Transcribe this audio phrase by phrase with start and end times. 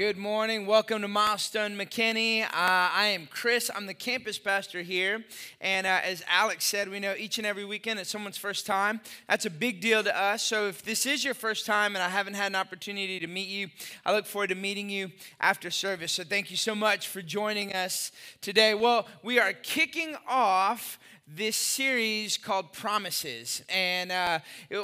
[0.00, 0.64] Good morning.
[0.64, 2.42] Welcome to Milestone McKinney.
[2.42, 3.70] Uh, I am Chris.
[3.76, 5.22] I'm the campus pastor here.
[5.60, 9.02] And uh, as Alex said, we know each and every weekend it's someone's first time.
[9.28, 10.42] That's a big deal to us.
[10.42, 13.50] So if this is your first time and I haven't had an opportunity to meet
[13.50, 13.68] you,
[14.06, 16.12] I look forward to meeting you after service.
[16.12, 18.72] So thank you so much for joining us today.
[18.72, 20.98] Well, we are kicking off
[21.36, 23.62] this series called Promises.
[23.68, 24.40] And uh,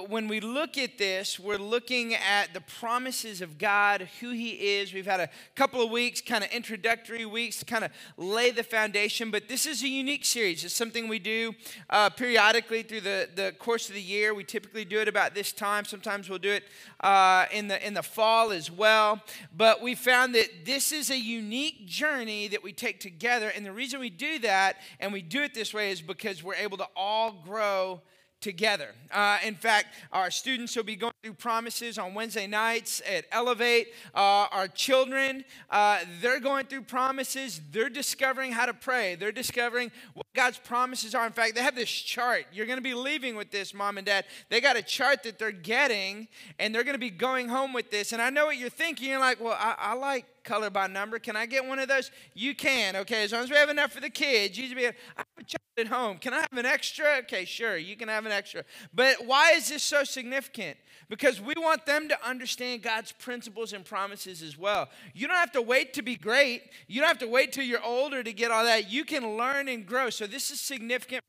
[0.09, 4.95] when we look at this, we're looking at the promises of God, who He is.
[4.95, 8.62] We've had a couple of weeks, kind of introductory weeks, to kind of lay the
[8.62, 9.30] foundation.
[9.30, 10.64] But this is a unique series.
[10.64, 11.52] It's something we do
[11.91, 14.33] uh, periodically through the, the course of the year.
[14.33, 15.84] We typically do it about this time.
[15.84, 16.64] Sometimes we'll do it
[17.00, 19.20] uh, in, the, in the fall as well.
[19.56, 23.48] But we found that this is a unique journey that we take together.
[23.48, 26.55] And the reason we do that and we do it this way is because we're
[26.55, 28.00] able to all grow
[28.41, 28.91] together.
[29.11, 33.88] Uh, in fact, our students will be going through promises on Wednesday nights at Elevate.
[34.14, 37.61] Uh, our children, uh, they're going through promises.
[37.72, 39.14] They're discovering how to pray.
[39.14, 41.27] They're discovering what God's promises are.
[41.27, 42.44] In fact, they have this chart.
[42.52, 44.27] You're going to be leaving with this, mom and dad.
[44.50, 47.91] They got a chart that they're getting, and they're going to be going home with
[47.91, 48.12] this.
[48.12, 49.08] And I know what you're thinking.
[49.08, 51.19] You're like, well, I, I like color by number.
[51.19, 52.11] Can I get one of those?
[52.33, 54.56] You can, okay, as long as we have enough for the kids.
[54.56, 56.16] You should be, I have a child at home.
[56.16, 57.19] Can I have an extra?
[57.19, 58.64] Okay, sure, you can have an extra.
[58.94, 60.78] But why is this so significant?
[61.11, 64.89] Because we want them to understand God's principles and promises as well.
[65.12, 66.62] You don't have to wait to be great.
[66.89, 68.91] You don't have to wait till you're older to get all that.
[68.91, 70.08] You can learn and grow.
[70.08, 71.22] So this is significant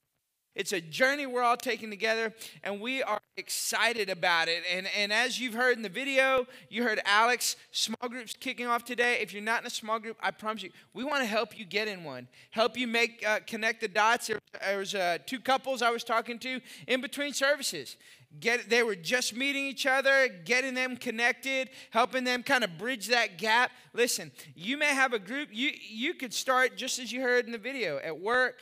[0.58, 4.64] it's a journey we're all taking together, and we are excited about it.
[4.74, 8.84] And, and as you've heard in the video, you heard Alex, small groups kicking off
[8.84, 9.20] today.
[9.22, 11.64] If you're not in a small group, I promise you, we want to help you
[11.64, 14.26] get in one, help you make uh, connect the dots.
[14.26, 17.96] There, there was uh, two couples I was talking to in between services.
[18.40, 23.10] Get, they were just meeting each other, getting them connected, helping them kind of bridge
[23.10, 23.70] that gap.
[23.94, 27.52] Listen, you may have a group, you, you could start just as you heard in
[27.52, 28.56] the video at work,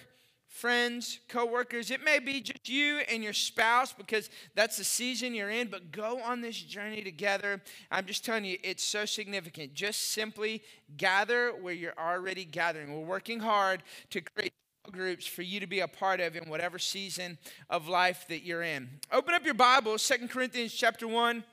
[0.55, 1.91] friends, coworkers.
[1.91, 5.91] It may be just you and your spouse because that's the season you're in, but
[5.91, 7.61] go on this journey together.
[7.91, 9.73] I'm just telling you, it's so significant.
[9.73, 10.63] Just simply
[10.95, 12.93] gather where you're already gathering.
[12.93, 14.53] We're working hard to create
[14.91, 17.37] groups for you to be a part of in whatever season
[17.69, 18.87] of life that you're in.
[19.11, 21.43] Open up your Bible, Second Corinthians chapter 1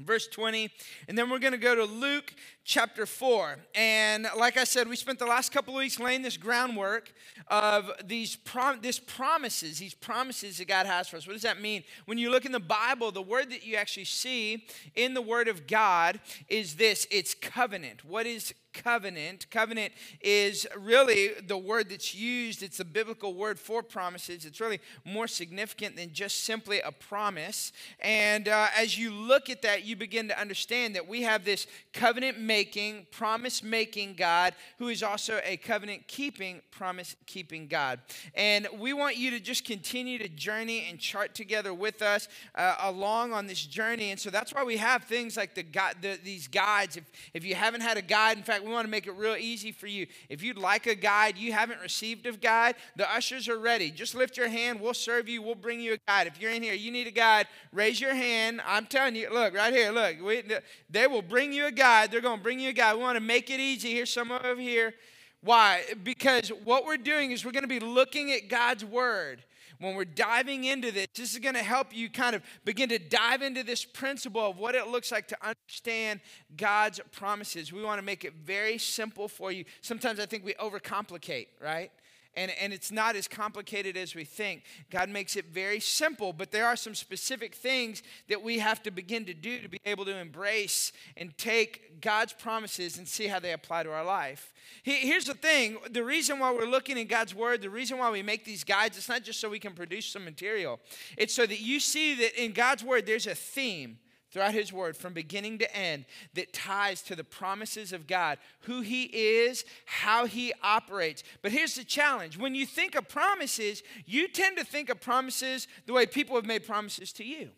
[0.00, 0.70] verse 20
[1.08, 2.32] and then we're going to go to luke
[2.68, 6.36] chapter 4 and like i said we spent the last couple of weeks laying this
[6.36, 7.14] groundwork
[7.46, 11.62] of these prom- this promises these promises that god has for us what does that
[11.62, 15.22] mean when you look in the bible the word that you actually see in the
[15.22, 16.20] word of god
[16.50, 19.50] is this it's covenant what is covenant.
[19.50, 24.44] Covenant is really the word that's used, it's a biblical word for promises.
[24.44, 27.72] It's really more significant than just simply a promise.
[28.00, 31.66] And uh, as you look at that, you begin to understand that we have this
[31.92, 38.00] covenant making, promise making God who is also a covenant keeping, promise keeping God.
[38.34, 42.26] And we want you to just continue to journey and chart together with us
[42.56, 44.10] uh, along on this journey.
[44.10, 45.64] And so that's why we have things like the,
[46.02, 46.96] the these guides.
[46.96, 49.36] If, if you haven't had a guide, in fact, we want to make it real
[49.36, 50.08] easy for you.
[50.28, 53.92] If you'd like a guide, you haven't received a guide, the ushers are ready.
[53.92, 54.80] Just lift your hand.
[54.80, 55.42] We'll serve you.
[55.42, 56.26] We'll bring you a guide.
[56.26, 58.60] If you're in here, you need a guide, raise your hand.
[58.66, 60.20] I'm telling you, look, right here, look.
[60.20, 60.42] We,
[60.90, 62.10] they will bring you a guide.
[62.10, 62.94] They're going to bring you a guide.
[62.94, 63.92] We want to make it easy.
[63.92, 64.94] Here's some over here.
[65.42, 65.82] Why?
[66.02, 69.44] Because what we're doing is we're going to be looking at God's word
[69.80, 72.98] when we're diving into this, this is going to help you kind of begin to
[72.98, 76.20] dive into this principle of what it looks like to understand
[76.56, 77.70] God's promises.
[77.70, 79.66] We want to make it very simple for you.
[79.82, 81.92] Sometimes I think we overcomplicate, right?
[82.38, 84.62] And, and it's not as complicated as we think.
[84.90, 88.92] God makes it very simple, but there are some specific things that we have to
[88.92, 93.40] begin to do to be able to embrace and take God's promises and see how
[93.40, 94.52] they apply to our life.
[94.84, 98.22] Here's the thing the reason why we're looking in God's Word, the reason why we
[98.22, 100.78] make these guides, it's not just so we can produce some material,
[101.16, 103.98] it's so that you see that in God's Word there's a theme
[104.30, 106.04] throughout his word from beginning to end
[106.34, 111.22] that ties to the promises of God, who he is, how he operates.
[111.42, 115.66] But here's the challenge when you think of promises, you tend to think of promises
[115.86, 117.50] the way people have made promises to you.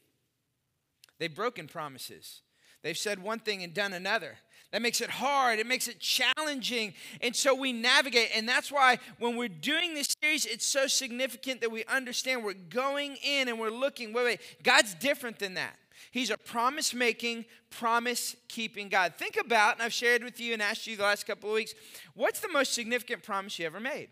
[1.19, 2.43] They've broken promises,
[2.82, 4.38] they've said one thing and done another.
[4.72, 5.58] That makes it hard.
[5.58, 6.94] It makes it challenging.
[7.20, 8.31] And so we navigate.
[8.37, 12.55] And that's why when we're doing this series, it's so significant that we understand we're
[12.55, 14.12] going in and we're looking.
[14.12, 14.40] Wait, wait.
[14.62, 15.76] God's different than that.
[16.11, 19.15] He's a promise making, promise keeping God.
[19.17, 21.75] Think about, and I've shared with you and asked you the last couple of weeks,
[22.15, 24.09] what's the most significant promise you ever made?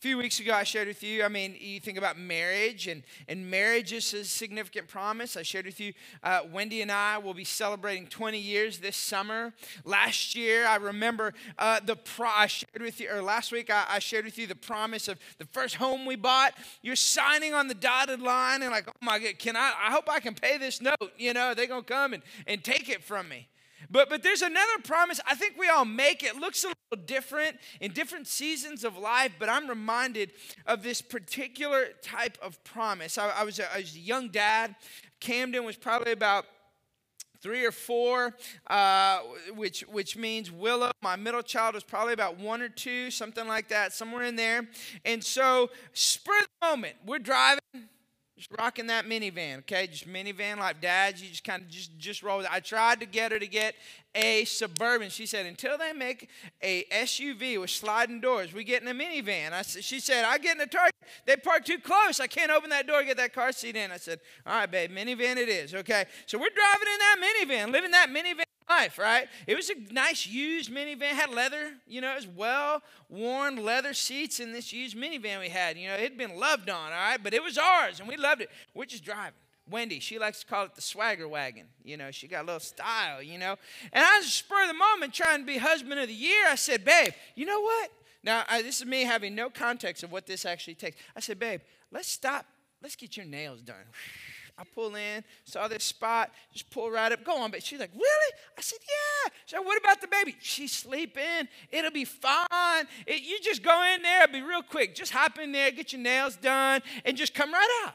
[0.00, 3.02] A few weeks ago, I shared with you, I mean, you think about marriage, and,
[3.28, 5.36] and marriage is a significant promise.
[5.36, 5.92] I shared with you,
[6.22, 9.52] uh, Wendy and I will be celebrating 20 years this summer.
[9.84, 13.84] Last year, I remember uh, the pro- I shared with you, or last week, I,
[13.90, 16.54] I shared with you the promise of the first home we bought.
[16.80, 20.08] You're signing on the dotted line, and like, oh my God, can I, I hope
[20.08, 21.12] I can pay this note.
[21.18, 23.48] You know, they're going to come and, and take it from me.
[23.90, 25.20] But, but there's another promise.
[25.26, 26.36] I think we all make it.
[26.36, 30.32] Looks a little different in different seasons of life, but I'm reminded
[30.66, 33.18] of this particular type of promise.
[33.18, 34.76] I, I was, a, I was a young dad.
[35.18, 36.46] Camden was probably about
[37.42, 39.20] three or four, uh,
[39.54, 43.68] which which means Willow, my middle child, was probably about one or two, something like
[43.68, 44.68] that, somewhere in there.
[45.04, 47.59] And so, spur of the moment, we're driving
[48.40, 49.86] just rocking that minivan, okay?
[49.86, 51.22] Just minivan like dads.
[51.22, 52.42] You just kind of just just roll.
[52.50, 53.74] I tried to get her to get
[54.14, 55.10] a suburban.
[55.10, 56.30] She said until they make
[56.62, 59.52] a SUV with sliding doors, we get in a minivan.
[59.52, 60.94] I said, she said I get in a Target.
[61.26, 62.18] They park too close.
[62.18, 63.90] I can't open that door, get that car seat in.
[63.90, 66.06] I said, all right, babe, minivan it is, okay?
[66.24, 69.28] So we're driving in that minivan, living that minivan life, right?
[69.46, 73.92] It was a nice used minivan, had leather, you know, it was well worn leather
[73.92, 75.76] seats in this used minivan we had.
[75.76, 78.16] You know, it had been loved on, all right, but it was ours and we
[78.16, 78.50] loved it.
[78.74, 79.34] We're just driving.
[79.68, 81.66] Wendy, she likes to call it the swagger wagon.
[81.84, 83.56] You know, she got a little style, you know.
[83.92, 86.46] And I was spur of the moment trying to be husband of the year.
[86.48, 87.90] I said, babe, you know what?
[88.22, 90.96] Now, I, this is me having no context of what this actually takes.
[91.14, 91.60] I said, babe,
[91.92, 92.46] let's stop.
[92.82, 93.76] Let's get your nails done.
[94.60, 97.24] I pull in, saw this spot, just pull right up.
[97.24, 98.34] Go on, but she's like, really?
[98.58, 99.32] I said, yeah.
[99.46, 100.36] She said, what about the baby?
[100.40, 101.48] She's sleeping.
[101.70, 102.86] It'll be fine.
[103.06, 104.94] It, you just go in there, it'll be real quick.
[104.94, 107.94] Just hop in there, get your nails done, and just come right out.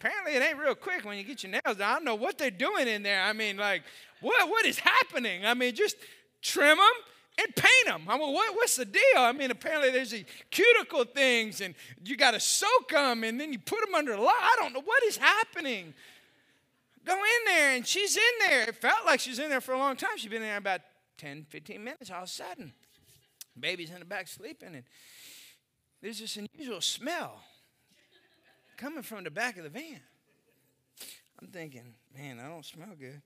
[0.00, 1.82] Apparently, it ain't real quick when you get your nails done.
[1.82, 3.22] I don't know what they're doing in there.
[3.22, 3.84] I mean, like,
[4.20, 5.46] what, what is happening?
[5.46, 5.96] I mean, just
[6.40, 6.86] trim them
[7.38, 8.02] and paint them.
[8.08, 9.02] I mean, what, what's the deal?
[9.16, 11.74] I mean, apparently there's these cuticle things, and
[12.04, 14.40] you got to soak them, and then you put them under the light.
[14.40, 15.94] I don't know what is happening.
[17.04, 18.62] Go in there, and she's in there.
[18.68, 20.16] It felt like she's in there for a long time.
[20.16, 20.82] She's been in there about
[21.18, 22.10] 10, 15 minutes.
[22.10, 22.72] All of a sudden,
[23.58, 24.84] baby's in the back sleeping, and
[26.00, 27.40] there's this unusual smell
[28.76, 30.00] coming from the back of the van.
[31.40, 33.20] I'm thinking, man, I don't smell good.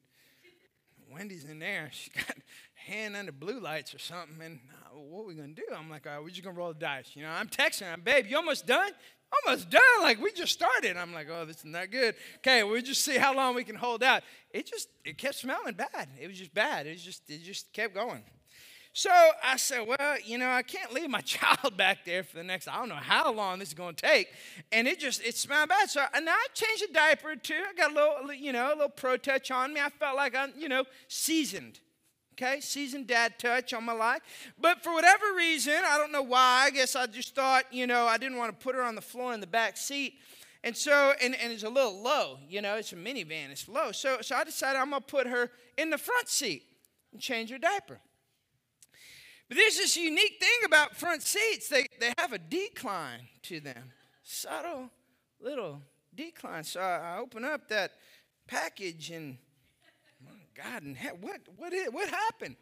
[1.10, 1.90] Wendy's in there.
[1.96, 2.36] She got
[2.74, 4.36] hand under blue lights or something.
[4.42, 5.66] And uh, what are we going to do?
[5.76, 7.10] I'm like, all right, we're just going to roll the dice.
[7.14, 8.90] You know, I'm texting her, babe, you almost done?
[9.44, 9.82] Almost done.
[10.02, 10.96] Like, we just started.
[10.96, 12.14] I'm like, oh, this is not good.
[12.38, 14.22] Okay, we'll just see how long we can hold out.
[14.50, 16.08] It just, it kept smelling bad.
[16.20, 16.86] It was just bad.
[16.86, 18.22] It was just, it just kept going.
[18.96, 19.10] So
[19.44, 22.66] I said, well, you know, I can't leave my child back there for the next,
[22.66, 24.28] I don't know how long this is going to take.
[24.72, 25.90] And it just, it smelled bad.
[25.90, 27.62] So now I changed the diaper too.
[27.68, 29.82] I got a little, you know, a little pro touch on me.
[29.82, 31.80] I felt like I'm, you know, seasoned.
[32.32, 34.22] Okay, seasoned dad touch on my life.
[34.58, 38.06] But for whatever reason, I don't know why, I guess I just thought, you know,
[38.06, 40.14] I didn't want to put her on the floor in the back seat.
[40.64, 43.92] And so, and, and it's a little low, you know, it's a minivan, it's low.
[43.92, 46.62] So, so I decided I'm going to put her in the front seat
[47.12, 48.00] and change her diaper.
[49.48, 53.92] But there's this unique thing about front seats, they, they have a decline to them.
[54.22, 54.90] Subtle
[55.40, 55.82] little
[56.14, 56.64] decline.
[56.64, 57.92] So I, I open up that
[58.48, 59.38] package and
[60.56, 62.56] God and what what is, what happened?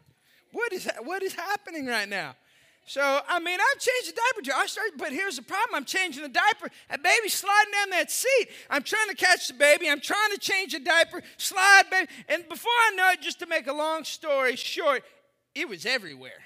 [0.51, 2.35] What is what is happening right now?
[2.85, 4.59] So I mean, I've changed the diaper.
[4.59, 6.69] I started, but here's the problem: I'm changing the diaper.
[6.89, 8.49] A baby's sliding down that seat.
[8.69, 9.89] I'm trying to catch the baby.
[9.89, 13.47] I'm trying to change the diaper, slide baby, and before I know it, just to
[13.47, 15.03] make a long story short,
[15.55, 16.43] it was everywhere.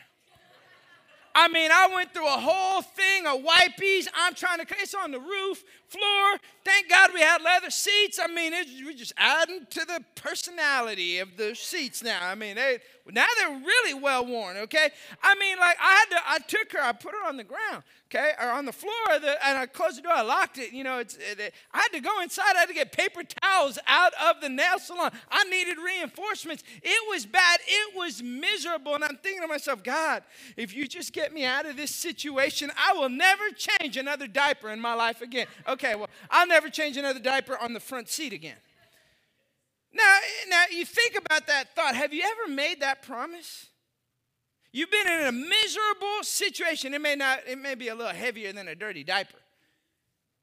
[1.36, 4.08] I mean, I went through a whole thing of wipies.
[4.16, 6.38] I'm trying to, it's on the roof, floor.
[6.64, 8.20] Thank God we had leather seats.
[8.22, 12.20] I mean, it, we're just adding to the personality of the seats now.
[12.22, 12.80] I mean, they,
[13.12, 14.90] now they're really well worn, okay?
[15.24, 17.84] I mean, like, I had to, I took her, I put her on the ground,
[18.08, 20.74] okay, or on the floor, the, and I closed the door, I locked it.
[20.74, 23.80] You know, it's, it, I had to go inside, I had to get paper towels
[23.88, 25.12] out of the nail salon.
[25.32, 26.64] I needed reinforcements.
[26.84, 28.94] It was bad, it was miserable.
[28.94, 30.24] And I'm thinking to myself, God,
[30.56, 34.70] if you just get me out of this situation, I will never change another diaper
[34.70, 35.48] in my life again.
[35.68, 38.58] Okay, well, I'll never change another diaper on the front seat again.
[39.94, 40.18] Now,
[40.50, 41.96] now you think about that thought.
[41.96, 43.68] Have you ever made that promise?
[44.72, 46.94] You've been in a miserable situation.
[46.94, 49.40] It may not, it may be a little heavier than a dirty diaper.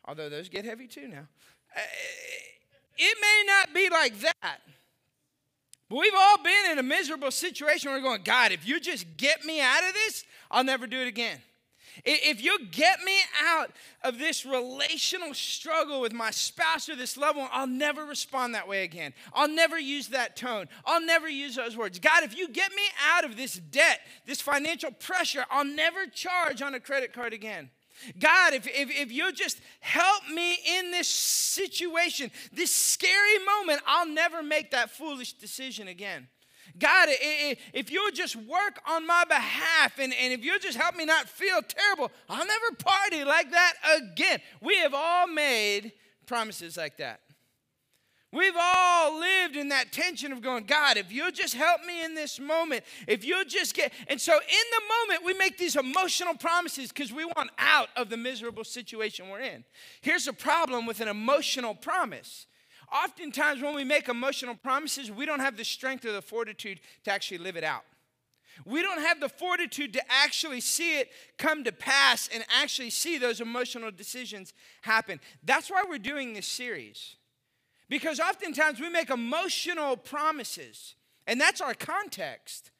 [0.05, 1.27] Although those get heavy too now.
[1.77, 1.81] Uh,
[2.99, 4.61] it may not be like that.
[5.89, 9.17] But we've all been in a miserable situation where we're going, God, if you just
[9.17, 11.39] get me out of this, I'll never do it again.
[12.05, 13.71] If you get me out
[14.03, 18.69] of this relational struggle with my spouse or this loved one, I'll never respond that
[18.69, 19.15] way again.
[19.33, 20.69] I'll never use that tone.
[20.85, 21.99] I'll never use those words.
[21.99, 26.63] God, if you get me out of this debt, this financial pressure, I'll never charge
[26.63, 27.71] on a credit card again.
[28.19, 34.09] God, if, if, if you'll just help me in this situation, this scary moment, I'll
[34.09, 36.29] never make that foolish decision again.
[36.79, 41.05] God, if you'll just work on my behalf and, and if you'll just help me
[41.05, 44.41] not feel terrible, I'll never party like that again.
[44.61, 45.93] We have all made
[46.27, 47.21] promises like that.
[48.33, 52.15] We've all lived in that tension of going, God, if you'll just help me in
[52.15, 53.93] this moment, if you'll just get.
[54.09, 54.83] And so in the
[55.15, 59.41] moment, we make these emotional promises because we want out of the miserable situation we're
[59.41, 59.65] in.
[60.03, 62.47] Here's a problem with an emotional promise
[62.93, 67.13] Oftentimes, when we make emotional promises, we don't have the strength or the fortitude to
[67.13, 67.85] actually live it out.
[68.65, 73.19] We don't have the fortitude to actually see it come to pass and actually see
[73.19, 75.21] those emotional decisions happen.
[75.43, 77.17] That's why we're doing this series.
[77.89, 80.95] Because oftentimes we make emotional promises,
[81.27, 82.71] and that's our context.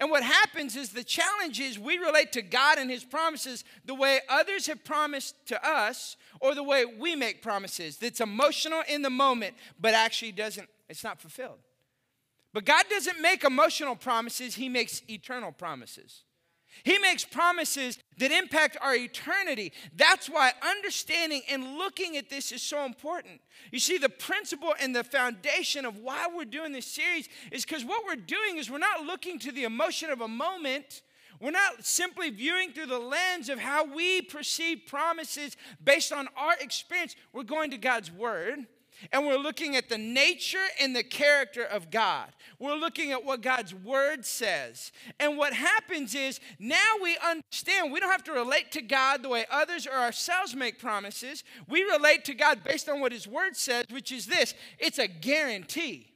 [0.00, 3.94] And what happens is the challenge is we relate to God and His promises the
[3.94, 7.96] way others have promised to us or the way we make promises.
[7.98, 11.58] That's emotional in the moment, but actually doesn't, it's not fulfilled.
[12.52, 16.22] But God doesn't make emotional promises, He makes eternal promises.
[16.84, 19.72] He makes promises that impact our eternity.
[19.94, 23.40] That's why understanding and looking at this is so important.
[23.70, 27.84] You see, the principle and the foundation of why we're doing this series is because
[27.84, 31.02] what we're doing is we're not looking to the emotion of a moment.
[31.40, 36.54] We're not simply viewing through the lens of how we perceive promises based on our
[36.60, 37.16] experience.
[37.32, 38.66] We're going to God's Word
[39.10, 42.28] and we're looking at the nature and the character of God.
[42.58, 44.92] We're looking at what God's word says.
[45.18, 49.28] And what happens is now we understand we don't have to relate to God the
[49.28, 51.42] way others or ourselves make promises.
[51.68, 55.08] We relate to God based on what his word says, which is this it's a
[55.08, 56.12] guarantee.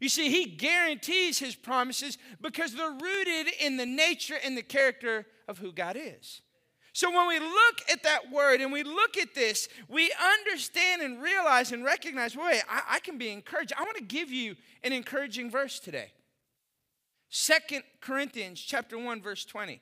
[0.00, 5.26] You see, he guarantees his promises because they're rooted in the nature and the character
[5.48, 6.42] of who God is.
[6.94, 11.20] So when we look at that word and we look at this, we understand and
[11.20, 13.72] realize and recognize wait, I, I can be encouraged.
[13.76, 16.12] I want to give you an encouraging verse today.
[17.30, 19.80] Second Corinthians chapter 1, verse 20.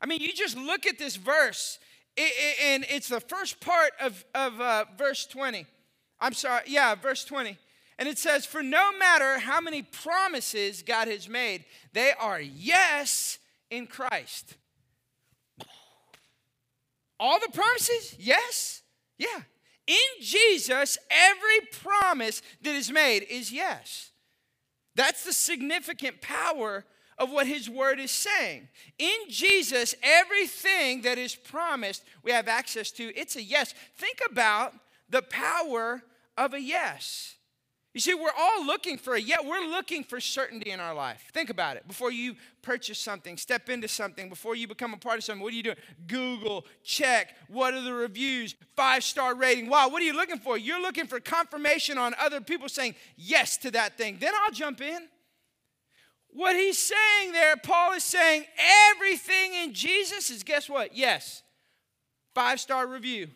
[0.00, 1.80] I mean, you just look at this verse,
[2.16, 5.66] and it's the first part of, of uh, verse 20.
[6.20, 7.58] I'm sorry, yeah, verse 20.
[7.98, 13.40] And it says, For no matter how many promises God has made, they are yes
[13.70, 14.54] in Christ.
[17.18, 18.16] All the promises?
[18.18, 18.82] Yes.
[19.18, 19.42] Yeah.
[19.86, 24.10] In Jesus, every promise that is made is yes.
[24.94, 26.84] That's the significant power
[27.18, 28.68] of what his word is saying.
[28.98, 33.16] In Jesus, everything that is promised, we have access to.
[33.16, 33.74] It's a yes.
[33.96, 34.72] Think about
[35.08, 36.02] the power
[36.36, 37.36] of a yes.
[37.94, 41.24] You see, we're all looking for a yeah, we're looking for certainty in our life.
[41.32, 41.86] Think about it.
[41.86, 45.52] Before you purchase something, step into something, before you become a part of something, what
[45.52, 45.76] are you doing?
[46.08, 49.70] Google, check, what are the reviews, five star rating.
[49.70, 50.58] Wow, what are you looking for?
[50.58, 54.18] You're looking for confirmation on other people saying yes to that thing.
[54.20, 55.08] Then I'll jump in.
[56.30, 58.44] What he's saying there, Paul is saying
[58.90, 60.96] everything in Jesus is guess what?
[60.96, 61.44] Yes.
[62.34, 63.28] Five star review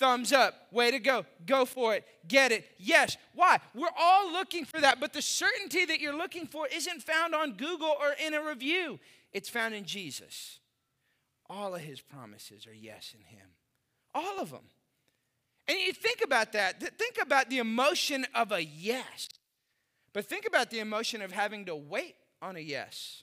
[0.00, 2.64] thumbs up, way to go, go for it, get it.
[2.78, 3.18] Yes.
[3.34, 3.58] Why?
[3.74, 7.52] We're all looking for that, but the certainty that you're looking for isn't found on
[7.52, 8.98] Google or in a review,
[9.32, 10.58] it's found in Jesus.
[11.48, 13.48] All of his promises are yes in him,
[14.14, 14.64] all of them.
[15.68, 19.28] And you think about that, think about the emotion of a yes,
[20.12, 23.22] but think about the emotion of having to wait on a yes.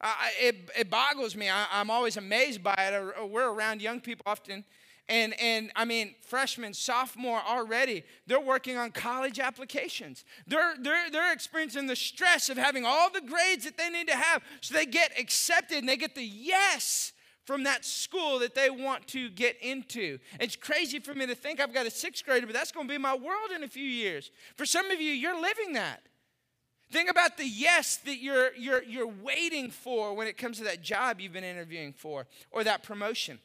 [0.00, 1.48] I, it, it boggles me.
[1.48, 3.30] I, am always amazed by it.
[3.30, 4.64] We're around young people often,
[5.08, 10.24] and, and I mean, freshman, sophomore already, they're working on college applications.
[10.46, 14.16] They're, they're, they're experiencing the stress of having all the grades that they need to
[14.16, 17.12] have so they get accepted and they get the yes
[17.44, 20.18] from that school that they want to get into.
[20.38, 22.92] It's crazy for me to think I've got a sixth grader, but that's going to
[22.92, 24.30] be my world in a few years.
[24.56, 26.02] For some of you, you're living that.
[26.90, 30.82] Think about the yes that you're, you're, you're waiting for when it comes to that
[30.82, 33.38] job you've been interviewing for or that promotion.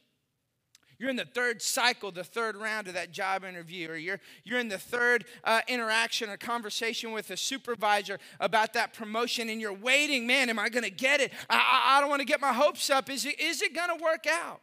[0.99, 4.59] You're in the third cycle, the third round of that job interview, or you're, you're
[4.59, 9.73] in the third uh, interaction or conversation with a supervisor about that promotion, and you're
[9.73, 11.33] waiting, man, am I going to get it?
[11.49, 13.09] I, I, I don't want to get my hopes up.
[13.09, 14.61] Is it, is it going to work out?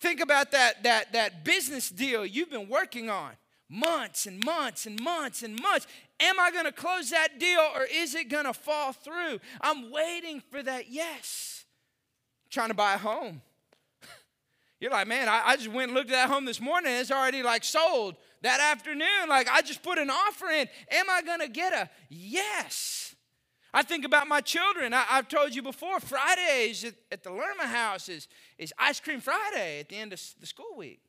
[0.00, 3.32] Think about that, that, that business deal you've been working on
[3.68, 5.86] months and months and months and months.
[6.18, 9.38] Am I going to close that deal or is it going to fall through?
[9.60, 11.64] I'm waiting for that yes.
[12.50, 13.42] trying to buy a home
[14.82, 16.90] You're like, man, I, I just went and looked at that home this morning.
[16.90, 19.28] it's already like sold that afternoon.
[19.28, 20.66] Like, I just put an offer in.
[20.90, 23.14] Am I going to get a yes?
[23.72, 24.92] I think about my children.
[24.92, 28.26] I, have told you before, Fridays at, at the Lerma house is,
[28.58, 31.00] is Ice Cream Friday at the end of the school week.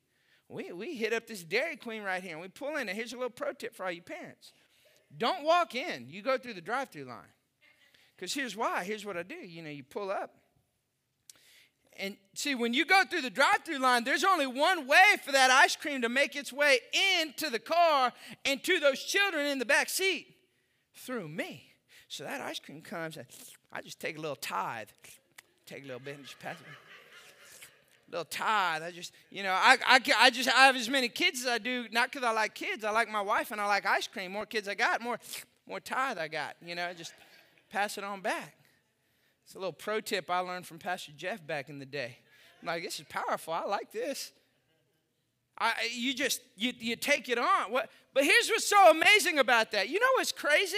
[0.49, 2.87] We, we hit up this Dairy Queen right here and we pull in.
[2.87, 4.53] And here's a little pro tip for all you parents
[5.17, 7.33] don't walk in, you go through the drive through line.
[8.15, 8.83] Because here's why.
[8.83, 9.33] Here's what I do.
[9.33, 10.35] You know, you pull up.
[11.99, 15.31] And see, when you go through the drive through line, there's only one way for
[15.31, 16.79] that ice cream to make its way
[17.21, 18.11] into the car
[18.45, 20.35] and to those children in the back seat
[20.95, 21.63] through me.
[22.07, 23.25] So that ice cream comes, and
[23.71, 24.87] I just take a little tithe,
[25.65, 26.67] take a little bit and just pass it
[28.13, 28.83] little tithe.
[28.83, 31.57] I just, you know, I, I, I just I have as many kids as I
[31.57, 32.85] do, not because I like kids.
[32.85, 34.31] I like my wife and I like ice cream.
[34.31, 35.19] More kids I got, more,
[35.67, 36.55] more tithe I got.
[36.63, 37.13] You know, just
[37.71, 38.55] pass it on back.
[39.45, 42.17] It's a little pro tip I learned from Pastor Jeff back in the day.
[42.61, 43.53] I'm like, this is powerful.
[43.53, 44.31] I like this.
[45.57, 47.71] I, you just you, you take it on.
[47.71, 47.89] What?
[48.13, 49.89] But here's what's so amazing about that.
[49.89, 50.77] You know what's crazy?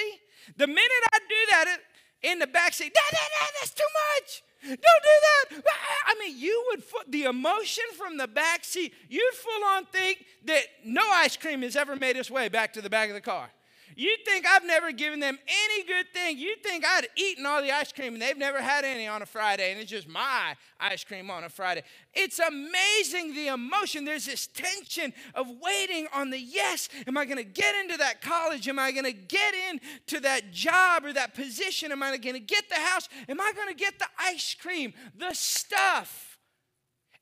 [0.57, 1.77] The minute I do that
[2.23, 3.83] in the back seat, nah, nah, nah, that's too
[4.17, 4.43] much.
[4.63, 5.63] Don't do that.
[6.07, 10.63] I mean, you would, the emotion from the back seat, you'd full on think that
[10.83, 13.49] no ice cream has ever made its way back to the back of the car.
[13.95, 16.37] You'd think I've never given them any good thing.
[16.37, 19.25] You'd think I'd eaten all the ice cream and they've never had any on a
[19.25, 21.83] Friday, and it's just my ice cream on a Friday.
[22.13, 24.03] It's amazing the emotion.
[24.03, 26.89] There's this tension of waiting on the yes.
[27.07, 28.67] Am I going to get into that college?
[28.67, 31.91] Am I going to get into that job or that position?
[31.91, 33.07] Am I going to get the house?
[33.29, 34.93] Am I going to get the ice cream?
[35.17, 36.37] The stuff.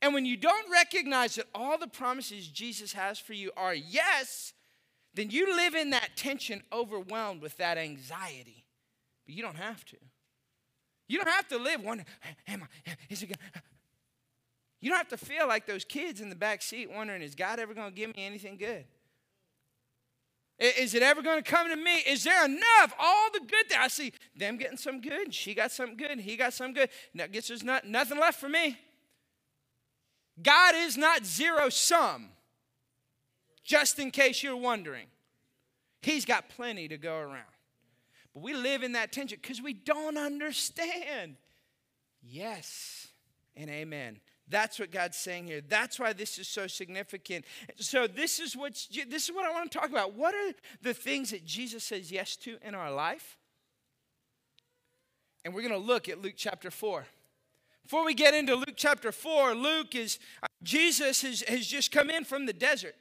[0.02, 4.52] And when you don't recognize that all the promises Jesus has for you are yes,
[5.14, 8.66] then you live in that tension, overwhelmed with that anxiety.
[9.26, 9.98] But you don't have to.
[11.08, 12.08] You don't have to live wondering,
[12.48, 13.64] am I, is it gonna,
[14.80, 17.60] you don't have to feel like those kids in the back seat wondering, is God
[17.60, 18.86] ever going to give me anything good?
[20.60, 21.96] Is it ever going to come to me?
[22.08, 22.94] Is there enough?
[23.00, 26.36] All the good that I see them getting some good, she got something good, he
[26.36, 26.90] got some good.
[27.14, 28.78] Now, guess there's not, nothing left for me.
[30.42, 32.30] God is not zero sum
[33.64, 35.08] just in case you're wondering.
[36.02, 37.44] He's got plenty to go around.
[38.34, 41.36] But we live in that tension because we don't understand.
[42.22, 43.08] Yes
[43.56, 44.20] and amen.
[44.50, 45.62] That's what God's saying here.
[45.68, 47.46] That's why this is so significant.
[47.78, 48.74] So this is what
[49.08, 50.14] this is what I want to talk about.
[50.14, 53.38] What are the things that Jesus says yes to in our life?
[55.46, 57.06] And we're going to look at Luke chapter 4.
[57.84, 62.10] Before we get into Luke chapter 4, Luke is uh, Jesus has, has just come
[62.10, 62.96] in from the desert.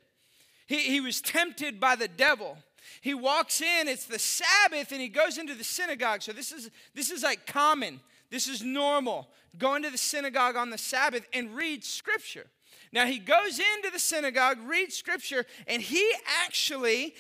[0.73, 2.57] He, he was tempted by the devil.
[3.03, 6.23] He walks in, it's the Sabbath, and he goes into the synagogue.
[6.23, 8.01] So this is this is like common.
[8.31, 9.29] This is normal.
[9.59, 12.47] Going to the synagogue on the Sabbath and read scripture.
[12.93, 16.13] Now he goes into the synagogue, reads scripture, and he
[16.45, 17.15] actually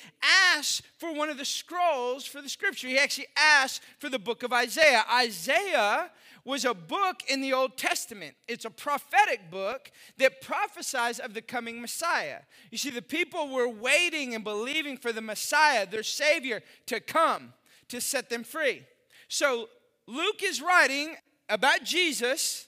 [0.54, 2.88] asks for one of the scrolls for the scripture.
[2.88, 5.04] He actually asks for the book of Isaiah.
[5.11, 6.11] Isaiah
[6.44, 8.35] was a book in the Old Testament.
[8.48, 12.40] It's a prophetic book that prophesies of the coming Messiah.
[12.70, 17.54] You see, the people were waiting and believing for the Messiah, their Savior, to come
[17.88, 18.82] to set them free.
[19.28, 19.68] So
[20.06, 21.16] Luke is writing
[21.48, 22.66] about Jesus.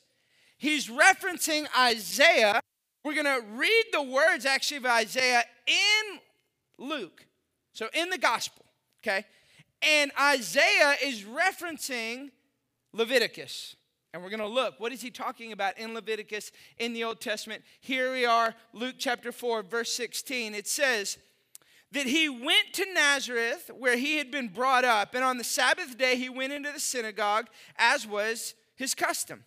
[0.57, 2.61] He's referencing Isaiah.
[3.05, 6.19] We're going to read the words actually of Isaiah in
[6.79, 7.27] Luke.
[7.75, 8.65] So in the gospel,
[9.03, 9.27] okay?
[9.83, 12.31] And Isaiah is referencing
[12.93, 13.77] Leviticus.
[14.15, 14.79] And we're going to look.
[14.79, 17.63] What is he talking about in Leviticus in the Old Testament?
[17.81, 20.55] Here we are, Luke chapter 4, verse 16.
[20.55, 21.19] It says
[21.93, 25.15] that he went to Nazareth where he had been brought up.
[25.15, 29.45] And on the Sabbath day, he went into the synagogue, as was his custom.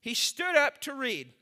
[0.00, 1.32] He stood up to read.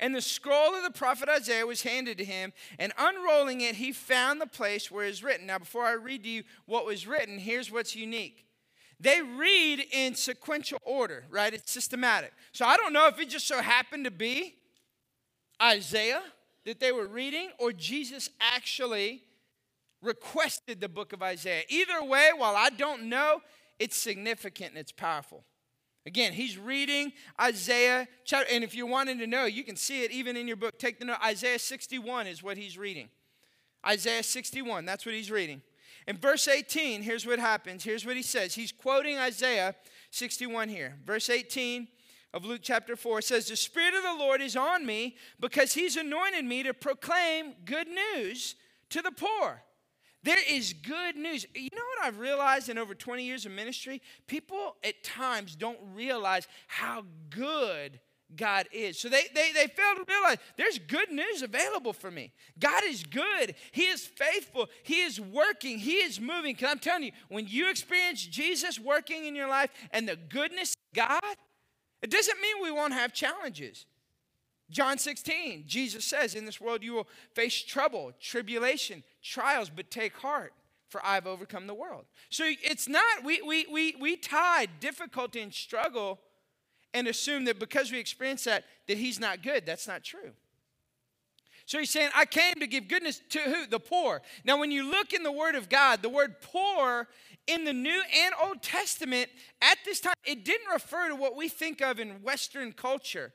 [0.00, 3.92] And the scroll of the prophet Isaiah was handed to him, and unrolling it, he
[3.92, 5.46] found the place where it is written.
[5.46, 8.44] Now, before I read to you what was written, here's what's unique
[9.00, 11.54] they read in sequential order, right?
[11.54, 12.32] It's systematic.
[12.52, 14.56] So I don't know if it just so happened to be
[15.62, 16.22] Isaiah
[16.64, 19.22] that they were reading or Jesus actually
[20.02, 21.62] requested the book of Isaiah.
[21.68, 23.40] Either way, while I don't know,
[23.78, 25.44] it's significant and it's powerful.
[26.08, 30.10] Again, he's reading Isaiah chapter, and if you're wanting to know, you can see it
[30.10, 30.78] even in your book.
[30.78, 31.18] Take the note.
[31.22, 33.10] Isaiah 61 is what he's reading.
[33.86, 35.60] Isaiah 61, that's what he's reading.
[36.06, 37.84] In verse 18, here's what happens.
[37.84, 38.54] Here's what he says.
[38.54, 39.74] He's quoting Isaiah
[40.10, 40.96] 61 here.
[41.04, 41.86] Verse 18
[42.32, 45.98] of Luke chapter 4 says, The Spirit of the Lord is on me because he's
[45.98, 48.54] anointed me to proclaim good news
[48.88, 49.62] to the poor.
[50.28, 51.46] There is good news.
[51.54, 54.02] You know what I've realized in over 20 years of ministry?
[54.26, 57.98] People at times don't realize how good
[58.36, 58.98] God is.
[58.98, 62.32] So they, they, they fail to realize there's good news available for me.
[62.58, 63.54] God is good.
[63.72, 64.68] He is faithful.
[64.82, 65.78] He is working.
[65.78, 66.54] He is moving.
[66.54, 70.74] Because I'm telling you, when you experience Jesus working in your life and the goodness
[70.92, 71.36] of God,
[72.02, 73.86] it doesn't mean we won't have challenges.
[74.70, 80.14] John 16, Jesus says, In this world you will face trouble, tribulation, trials, but take
[80.16, 80.52] heart,
[80.88, 82.04] for I've overcome the world.
[82.28, 86.20] So it's not, we, we, we, we tie difficulty and struggle
[86.92, 89.64] and assume that because we experience that, that he's not good.
[89.64, 90.32] That's not true.
[91.64, 93.66] So he's saying, I came to give goodness to who?
[93.66, 94.22] The poor.
[94.44, 97.08] Now, when you look in the Word of God, the word poor
[97.46, 99.28] in the New and Old Testament
[99.60, 103.32] at this time, it didn't refer to what we think of in Western culture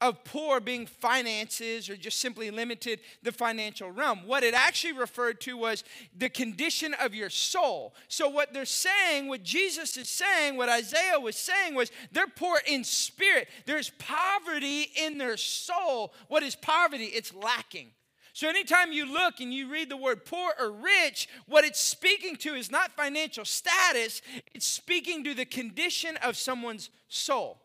[0.00, 4.20] of poor being finances or just simply limited the financial realm.
[4.26, 5.84] What it actually referred to was
[6.16, 7.94] the condition of your soul.
[8.06, 12.60] So, what they're saying, what Jesus is saying, what Isaiah was saying was they're poor
[12.66, 13.48] in spirit.
[13.66, 16.12] There's poverty in their soul.
[16.28, 17.06] What is poverty?
[17.06, 17.90] It's lacking.
[18.32, 22.36] So, anytime you look and you read the word poor or rich, what it's speaking
[22.36, 24.22] to is not financial status,
[24.54, 27.60] it's speaking to the condition of someone's soul.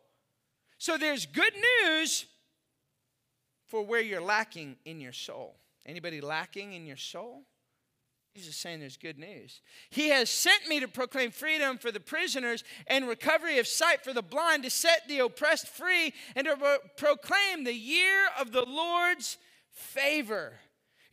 [0.84, 1.54] So there's good
[1.86, 2.26] news
[3.69, 5.56] for where you're lacking in your soul.
[5.86, 7.43] Anybody lacking in your soul?
[8.34, 9.62] He's just saying there's good news.
[9.89, 14.12] He has sent me to proclaim freedom for the prisoners and recovery of sight for
[14.12, 19.38] the blind, to set the oppressed free, and to proclaim the year of the Lord's
[19.72, 20.52] favor.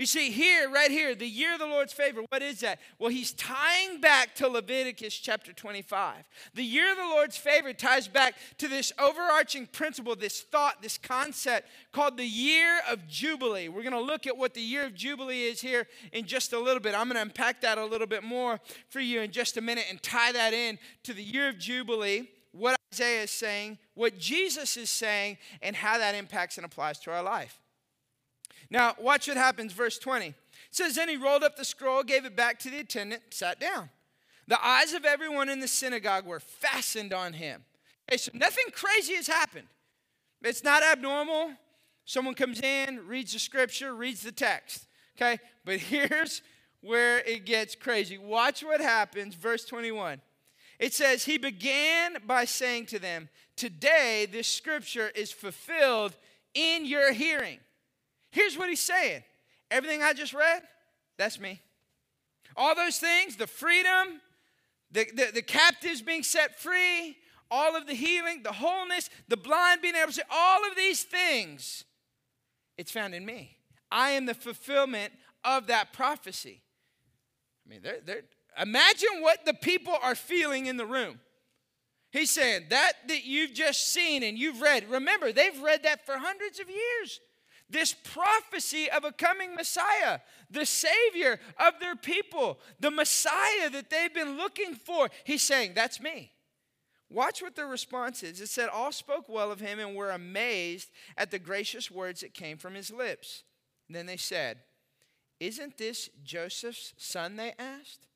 [0.00, 2.80] You see, here, right here, the year of the Lord's favor, what is that?
[2.98, 6.26] Well, he's tying back to Leviticus chapter 25.
[6.54, 10.96] The year of the Lord's favor ties back to this overarching principle, this thought, this
[10.96, 13.68] concept called the year of Jubilee.
[13.68, 16.58] We're going to look at what the year of Jubilee is here in just a
[16.58, 16.94] little bit.
[16.94, 18.58] I'm going to unpack that a little bit more
[18.88, 22.26] for you in just a minute and tie that in to the year of Jubilee
[22.52, 27.12] what Isaiah is saying, what Jesus is saying, and how that impacts and applies to
[27.12, 27.59] our life.
[28.70, 30.28] Now, watch what happens, verse 20.
[30.28, 30.34] It
[30.70, 33.90] says, Then he rolled up the scroll, gave it back to the attendant, sat down.
[34.46, 37.64] The eyes of everyone in the synagogue were fastened on him.
[38.08, 39.68] Okay, so nothing crazy has happened.
[40.42, 41.52] It's not abnormal.
[42.04, 44.86] Someone comes in, reads the scripture, reads the text.
[45.16, 46.42] Okay, but here's
[46.80, 48.18] where it gets crazy.
[48.18, 50.20] Watch what happens, verse 21.
[50.78, 56.16] It says, He began by saying to them, Today this scripture is fulfilled
[56.54, 57.58] in your hearing.
[58.30, 59.22] Here's what he's saying
[59.70, 60.62] everything I just read,
[61.16, 61.60] that's me.
[62.56, 64.20] All those things, the freedom,
[64.90, 67.16] the, the, the captives being set free,
[67.50, 71.04] all of the healing, the wholeness, the blind being able to see, all of these
[71.04, 71.84] things,
[72.76, 73.56] it's found in me.
[73.90, 75.12] I am the fulfillment
[75.44, 76.62] of that prophecy.
[77.66, 78.22] I mean, they're, they're,
[78.60, 81.20] imagine what the people are feeling in the room.
[82.10, 84.90] He's saying that that you've just seen and you've read.
[84.90, 87.20] Remember, they've read that for hundreds of years
[87.70, 94.12] this prophecy of a coming Messiah, the Savior of their people, the Messiah that they've
[94.12, 95.08] been looking for.
[95.24, 96.32] He's saying, That's me.
[97.08, 98.40] Watch what their response is.
[98.40, 102.34] It said, All spoke well of him and were amazed at the gracious words that
[102.34, 103.42] came from his lips.
[103.88, 104.58] And then they said,
[105.40, 107.36] Isn't this Joseph's son?
[107.36, 108.06] They asked.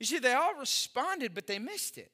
[0.00, 2.10] You see, they all responded, but they missed it.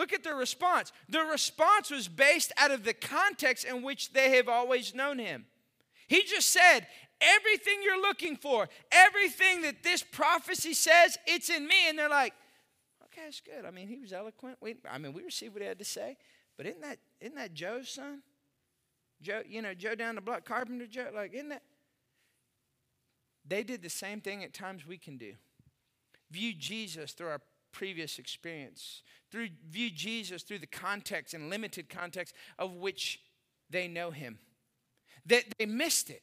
[0.00, 0.92] Look at their response.
[1.10, 5.44] Their response was based out of the context in which they have always known him.
[6.08, 6.86] He just said,
[7.20, 11.86] Everything you're looking for, everything that this prophecy says, it's in me.
[11.86, 12.32] And they're like,
[13.04, 13.66] Okay, that's good.
[13.66, 14.56] I mean, he was eloquent.
[14.62, 16.16] We, I mean, we received what he had to say.
[16.56, 18.22] But isn't that, isn't that Joe's son?
[19.20, 21.62] Joe, you know, Joe down the block, Carpenter Joe, like, isn't that?
[23.46, 25.34] They did the same thing at times we can do.
[26.30, 32.34] View Jesus through our previous experience, through view Jesus through the context and limited context
[32.58, 33.20] of which
[33.70, 34.38] they know him.
[35.26, 36.22] That they, they missed it.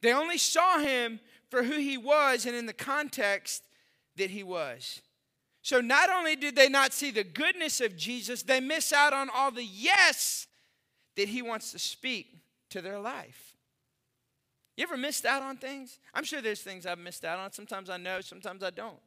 [0.00, 1.20] They only saw him
[1.50, 3.62] for who he was and in the context
[4.16, 5.02] that he was.
[5.62, 9.28] So not only did they not see the goodness of Jesus, they miss out on
[9.34, 10.46] all the yes
[11.16, 12.38] that he wants to speak
[12.70, 13.56] to their life.
[14.76, 15.98] You ever missed out on things?
[16.14, 17.52] I'm sure there's things I've missed out on.
[17.52, 19.00] Sometimes I know, sometimes I don't.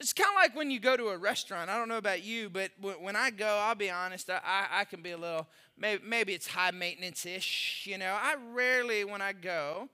[0.00, 1.70] It's kind of like when you go to a restaurant.
[1.70, 5.02] I don't know about you, but when I go, I'll be honest, I, I can
[5.02, 7.86] be a little, maybe, maybe it's high maintenance ish.
[7.86, 9.88] You know, I rarely, when I go,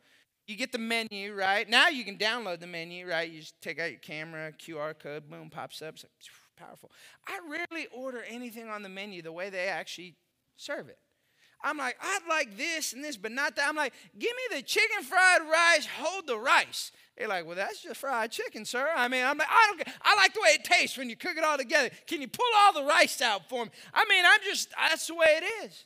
[0.46, 1.68] you get the menu, right?
[1.68, 3.30] Now you can download the menu, right?
[3.30, 5.94] You just take out your camera, QR code, boom, pops up.
[5.94, 6.12] It's like,
[6.58, 6.90] powerful.
[7.26, 10.16] I rarely order anything on the menu the way they actually
[10.56, 10.98] serve it.
[11.62, 13.68] I'm like, I'd like this and this, but not that.
[13.68, 16.92] I'm like, give me the chicken fried rice, hold the rice.
[17.16, 18.88] They're like, well, that's just fried chicken, sir.
[18.94, 19.96] I mean, I'm like, I don't.
[20.02, 21.90] I like the way it tastes when you cook it all together.
[22.06, 23.70] Can you pull all the rice out for me?
[23.92, 24.68] I mean, I'm just.
[24.78, 25.84] That's the way it is.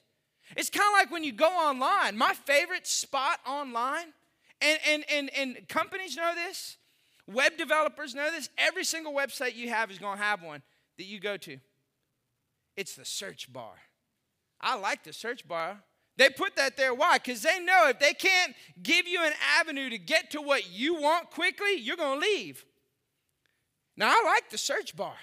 [0.56, 2.16] It's kind of like when you go online.
[2.16, 4.12] My favorite spot online,
[4.60, 6.76] and, and, and, and companies know this,
[7.26, 10.62] web developers know this, every single website you have is going to have one
[10.98, 11.58] that you go to.
[12.76, 13.74] It's the search bar.
[14.62, 15.82] I like the search bar.
[16.16, 16.94] They put that there.
[16.94, 17.18] Why?
[17.18, 21.00] Because they know if they can't give you an avenue to get to what you
[21.00, 22.64] want quickly, you're going to leave.
[23.96, 25.14] Now, I like the search bar.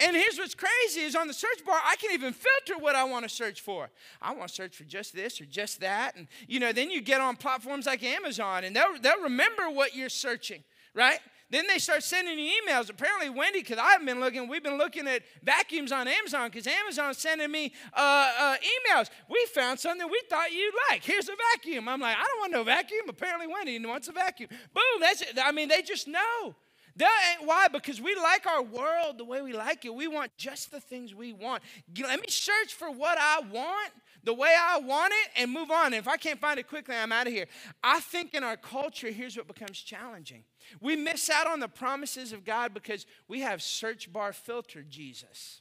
[0.00, 3.04] And here's what's crazy is on the search bar, I can even filter what I
[3.04, 3.90] want to search for.
[4.20, 6.16] I want to search for just this or just that.
[6.16, 9.94] And, you know, then you get on platforms like Amazon and they'll, they'll remember what
[9.94, 11.18] you're searching, right?
[11.50, 12.90] Then they start sending you emails.
[12.90, 17.18] Apparently, Wendy, because I've been looking, we've been looking at vacuums on Amazon because Amazon's
[17.18, 19.10] sending me uh, uh, emails.
[19.28, 21.04] We found something we thought you'd like.
[21.04, 21.88] Here's a vacuum.
[21.88, 23.02] I'm like, I don't want no vacuum.
[23.08, 24.48] Apparently, Wendy wants a vacuum.
[24.50, 25.38] Boom, that's it.
[25.42, 26.54] I mean, they just know.
[27.00, 29.94] Ain't why, because we like our world the way we like it.
[29.94, 31.62] We want just the things we want.
[32.00, 33.92] Let me search for what I want
[34.24, 35.86] the way I want it and move on.
[35.86, 37.46] And if I can't find it quickly, I'm out of here.
[37.82, 40.44] I think in our culture, here's what becomes challenging.
[40.80, 45.60] We miss out on the promises of God because we have search bar filter Jesus.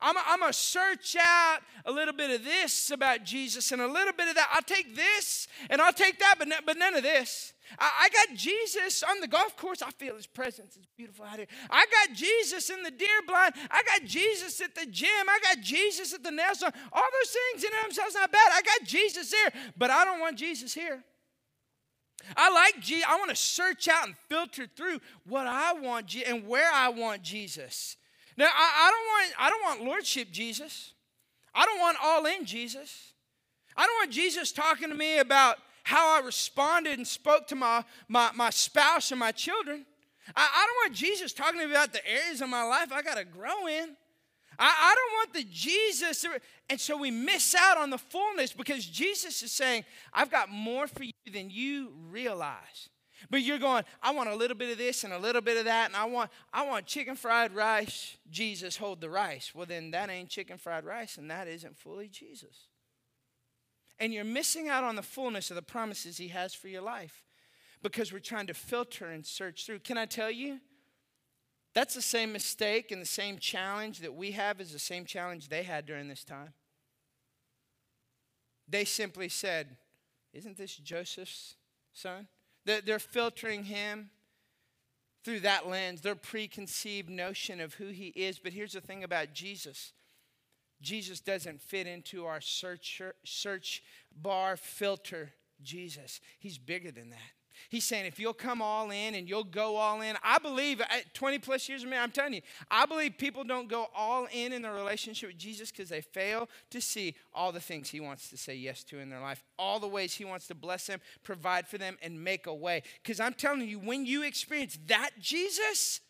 [0.00, 4.12] I'm going to search out a little bit of this about Jesus and a little
[4.12, 4.48] bit of that.
[4.52, 7.52] I'll take this and I'll take that, but, but none of this.
[7.78, 9.82] I, I got Jesus on the golf course.
[9.82, 10.76] I feel his presence.
[10.76, 11.46] It's beautiful out here.
[11.70, 13.54] I got Jesus in the deer blind.
[13.70, 15.08] I got Jesus at the gym.
[15.28, 16.72] I got Jesus at the nail salon.
[16.92, 18.50] All those things in themselves not bad.
[18.52, 21.04] I got Jesus there, but I don't want Jesus here.
[22.36, 23.06] I like Jesus.
[23.08, 27.22] I want to search out and filter through what I want and where I want
[27.22, 27.96] Jesus.
[28.36, 30.92] Now, I, I, don't want, I don't want lordship Jesus.
[31.54, 33.12] I don't want all in Jesus.
[33.76, 37.84] I don't want Jesus talking to me about how I responded and spoke to my,
[38.08, 39.84] my, my spouse and my children.
[40.36, 43.02] I, I don't want Jesus talking to me about the areas of my life I
[43.02, 43.96] got to grow in.
[44.58, 46.26] I, I don't want the Jesus.
[46.68, 50.86] And so we miss out on the fullness because Jesus is saying, I've got more
[50.86, 52.88] for you than you realize.
[53.30, 55.64] But you're going, I want a little bit of this and a little bit of
[55.66, 58.16] that, and I want, I want chicken fried rice.
[58.30, 59.52] Jesus, hold the rice.
[59.54, 62.66] Well, then that ain't chicken fried rice, and that isn't fully Jesus.
[64.00, 67.24] And you're missing out on the fullness of the promises He has for your life
[67.82, 69.80] because we're trying to filter and search through.
[69.80, 70.58] Can I tell you?
[71.74, 75.48] That's the same mistake and the same challenge that we have is the same challenge
[75.48, 76.52] they had during this time.
[78.68, 79.76] They simply said,
[80.32, 81.56] Isn't this Joseph's
[81.92, 82.28] son?
[82.64, 84.10] They're filtering him
[85.24, 88.38] through that lens, their preconceived notion of who he is.
[88.38, 89.92] But here's the thing about Jesus
[90.80, 93.82] Jesus doesn't fit into our search,
[94.14, 95.32] bar filter
[95.62, 96.20] Jesus.
[96.38, 97.18] He's bigger than that.
[97.68, 100.84] He's saying, if you'll come all in and you'll go all in, I believe, uh,
[101.14, 104.52] 20 plus years of me, I'm telling you, I believe people don't go all in
[104.52, 108.30] in their relationship with Jesus because they fail to see all the things He wants
[108.30, 111.00] to say yes to in their life, all the ways He wants to bless them,
[111.22, 112.82] provide for them, and make a way.
[113.02, 116.00] Because I'm telling you, when you experience that Jesus,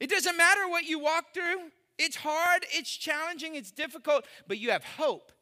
[0.00, 1.70] it doesn't matter what you walk through.
[1.98, 5.32] It's hard, it's challenging, it's difficult, but you have hope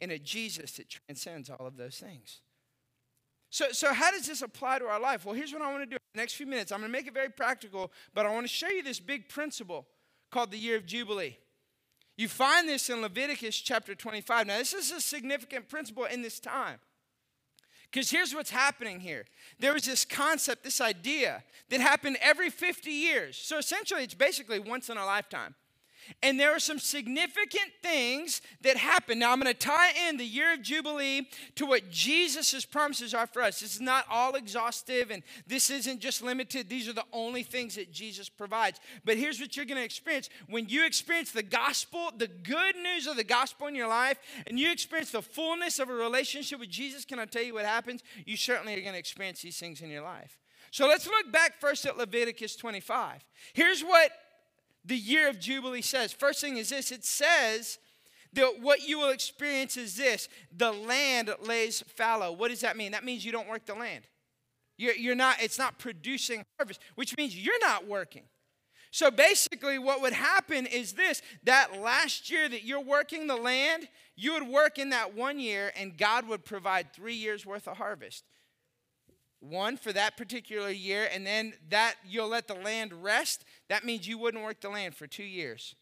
[0.00, 2.40] in a Jesus that transcends all of those things.
[3.54, 5.24] So, so how does this apply to our life?
[5.24, 5.94] Well, here's what I want to do.
[5.94, 8.42] In the next few minutes, I'm going to make it very practical, but I want
[8.42, 9.86] to show you this big principle
[10.32, 11.38] called the year of Jubilee.
[12.16, 14.48] You find this in Leviticus chapter 25.
[14.48, 16.80] Now, this is a significant principle in this time.
[17.92, 19.24] Because here's what's happening here.
[19.60, 23.36] There was this concept, this idea that happened every 50 years.
[23.36, 25.54] So essentially, it's basically once in a lifetime.
[26.22, 29.18] And there are some significant things that happen.
[29.18, 33.26] Now, I'm going to tie in the year of Jubilee to what Jesus' promises are
[33.26, 33.60] for us.
[33.60, 36.68] This is not all exhaustive, and this isn't just limited.
[36.68, 38.80] These are the only things that Jesus provides.
[39.04, 43.06] But here's what you're going to experience when you experience the gospel, the good news
[43.06, 46.70] of the gospel in your life, and you experience the fullness of a relationship with
[46.70, 47.04] Jesus.
[47.04, 48.02] Can I tell you what happens?
[48.24, 50.38] You certainly are going to experience these things in your life.
[50.70, 53.24] So let's look back first at Leviticus 25.
[53.52, 54.10] Here's what
[54.84, 56.12] the year of Jubilee says.
[56.12, 57.78] First thing is this it says
[58.32, 62.32] that what you will experience is this the land lays fallow.
[62.32, 62.92] What does that mean?
[62.92, 64.04] That means you don't work the land.
[64.76, 68.24] You're, you're not, it's not producing harvest, which means you're not working.
[68.90, 73.88] So basically, what would happen is this that last year that you're working the land,
[74.16, 77.76] you would work in that one year, and God would provide three years worth of
[77.76, 78.24] harvest
[79.44, 83.44] one for that particular year, and then that you'll let the land rest.
[83.68, 85.74] That means you wouldn't work the land for two years.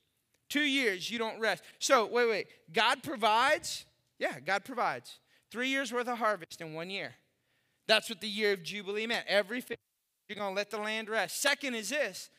[0.49, 1.63] Two years you don't rest.
[1.79, 2.47] So, wait, wait.
[2.73, 3.85] God provides.
[4.19, 5.19] Yeah, God provides.
[5.51, 7.15] Three years worth of harvest in one year.
[7.89, 9.27] That's what the year of Jubilee meant.
[9.27, 9.63] Every
[10.29, 11.43] you're going to let the land rest.
[11.43, 12.31] Second is this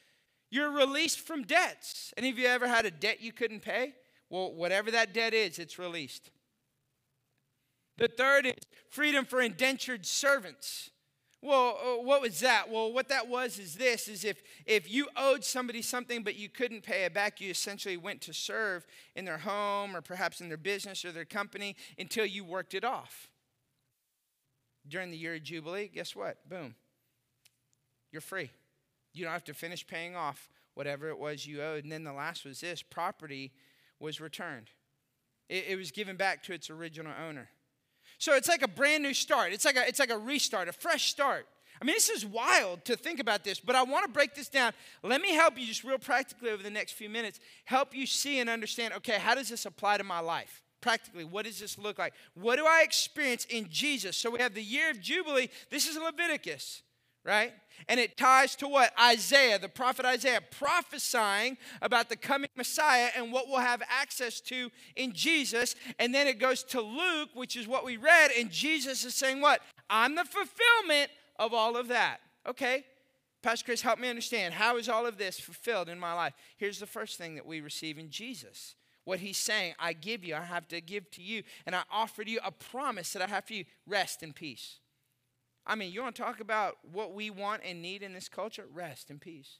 [0.50, 2.14] you're released from debts.
[2.16, 3.96] Any of you ever had a debt you couldn't pay?
[4.30, 6.30] Well, whatever that debt is, it's released.
[7.98, 8.54] The third is
[8.90, 10.90] freedom for indentured servants.
[11.44, 12.72] Well, uh, what was that?
[12.72, 16.48] Well, what that was is this is if if you owed somebody something but you
[16.48, 20.48] couldn't pay it back, you essentially went to serve in their home or perhaps in
[20.48, 23.28] their business or their company until you worked it off.
[24.88, 26.48] During the year of Jubilee, guess what?
[26.48, 26.76] Boom.
[28.10, 28.50] You're free.
[29.14, 31.84] You don't have to finish paying off whatever it was you owed.
[31.84, 33.52] And then the last was this property
[34.00, 34.70] was returned,
[35.50, 37.50] it, it was given back to its original owner.
[38.18, 39.54] So it's like a brand new start.
[39.54, 41.48] It's like a, it's like a restart, a fresh start.
[41.82, 44.48] I mean, this is wild to think about this, but I want to break this
[44.48, 44.72] down.
[45.02, 48.40] Let me help you just real practically over the next few minutes, help you see
[48.40, 50.62] and understand okay, how does this apply to my life?
[50.82, 52.14] Practically, what does this look like?
[52.36, 54.18] What do I experience in Jesus?
[54.18, 55.50] So we have the year of Jubilee.
[55.70, 56.84] This is Leviticus
[57.24, 57.54] right?
[57.88, 58.92] And it ties to what?
[59.00, 64.70] Isaiah, the prophet Isaiah, prophesying about the coming Messiah and what we'll have access to
[64.96, 65.76] in Jesus.
[66.00, 69.42] And then it goes to Luke, which is what we read, and Jesus is saying,
[69.42, 69.62] What?
[69.90, 72.18] I'm the fulfillment of all of that.
[72.48, 72.86] Okay,
[73.42, 74.54] Pastor Chris, help me understand.
[74.54, 76.34] How is all of this fulfilled in my life?
[76.58, 78.76] Here's the first thing that we receive in Jesus.
[79.04, 82.24] What he's saying, I give you, I have to give to you, and I offer
[82.24, 84.80] to you a promise that I have for you rest and peace.
[85.66, 88.66] I mean, you want to talk about what we want and need in this culture?
[88.72, 89.60] Rest and peace.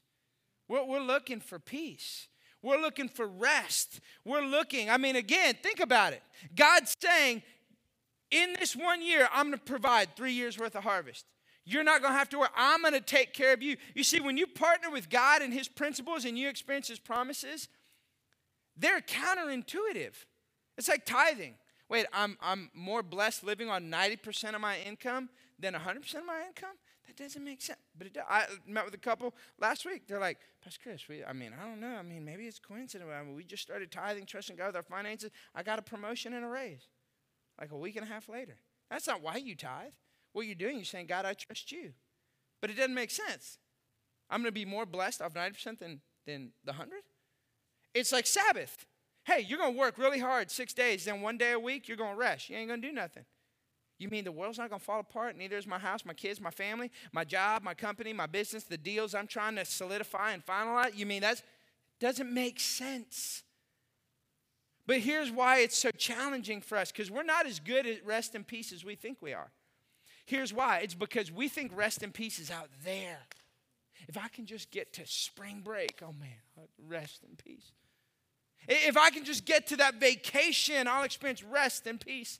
[0.68, 2.28] We're, we're looking for peace.
[2.62, 4.00] We're looking for rest.
[4.24, 6.22] We're looking, I mean, again, think about it.
[6.54, 7.42] God's saying,
[8.30, 11.26] in this one year, I'm going to provide three years worth of harvest.
[11.66, 12.48] You're not going to have to worry.
[12.56, 13.76] I'm going to take care of you.
[13.94, 17.68] You see, when you partner with God and His principles and you experience His promises,
[18.76, 20.14] they're counterintuitive.
[20.76, 21.54] It's like tithing.
[21.88, 26.44] Wait, I'm, I'm more blessed living on 90% of my income than 100% of my
[26.46, 26.76] income?
[27.06, 27.78] That doesn't make sense.
[27.96, 30.06] But it, I met with a couple last week.
[30.06, 31.96] They're like, Pastor Chris, we, I mean, I don't know.
[31.96, 33.14] I mean, maybe it's coincidental.
[33.14, 35.30] I mean, we just started tithing, trusting God with our finances.
[35.54, 36.88] I got a promotion and a raise
[37.60, 38.56] like a week and a half later.
[38.90, 39.92] That's not why you tithe.
[40.32, 41.92] What you're doing, you're saying, God, I trust you.
[42.60, 43.58] But it doesn't make sense.
[44.30, 47.00] I'm going to be more blessed off 90% than, than the 100?
[47.92, 48.86] It's like Sabbath.
[49.24, 51.96] Hey, you're going to work really hard six days, then one day a week, you're
[51.96, 52.50] going to rest.
[52.50, 53.24] You ain't going to do nothing.
[54.04, 55.34] You mean the world's not going to fall apart?
[55.34, 58.76] Neither is my house, my kids, my family, my job, my company, my business, the
[58.76, 60.94] deals I'm trying to solidify and finalize?
[60.94, 61.40] You mean that
[62.00, 63.44] doesn't make sense?
[64.86, 68.34] But here's why it's so challenging for us because we're not as good at rest
[68.34, 69.50] and peace as we think we are.
[70.26, 73.20] Here's why it's because we think rest and peace is out there.
[74.06, 77.72] If I can just get to spring break, oh man, rest and peace.
[78.68, 82.38] If I can just get to that vacation, I'll experience rest and peace.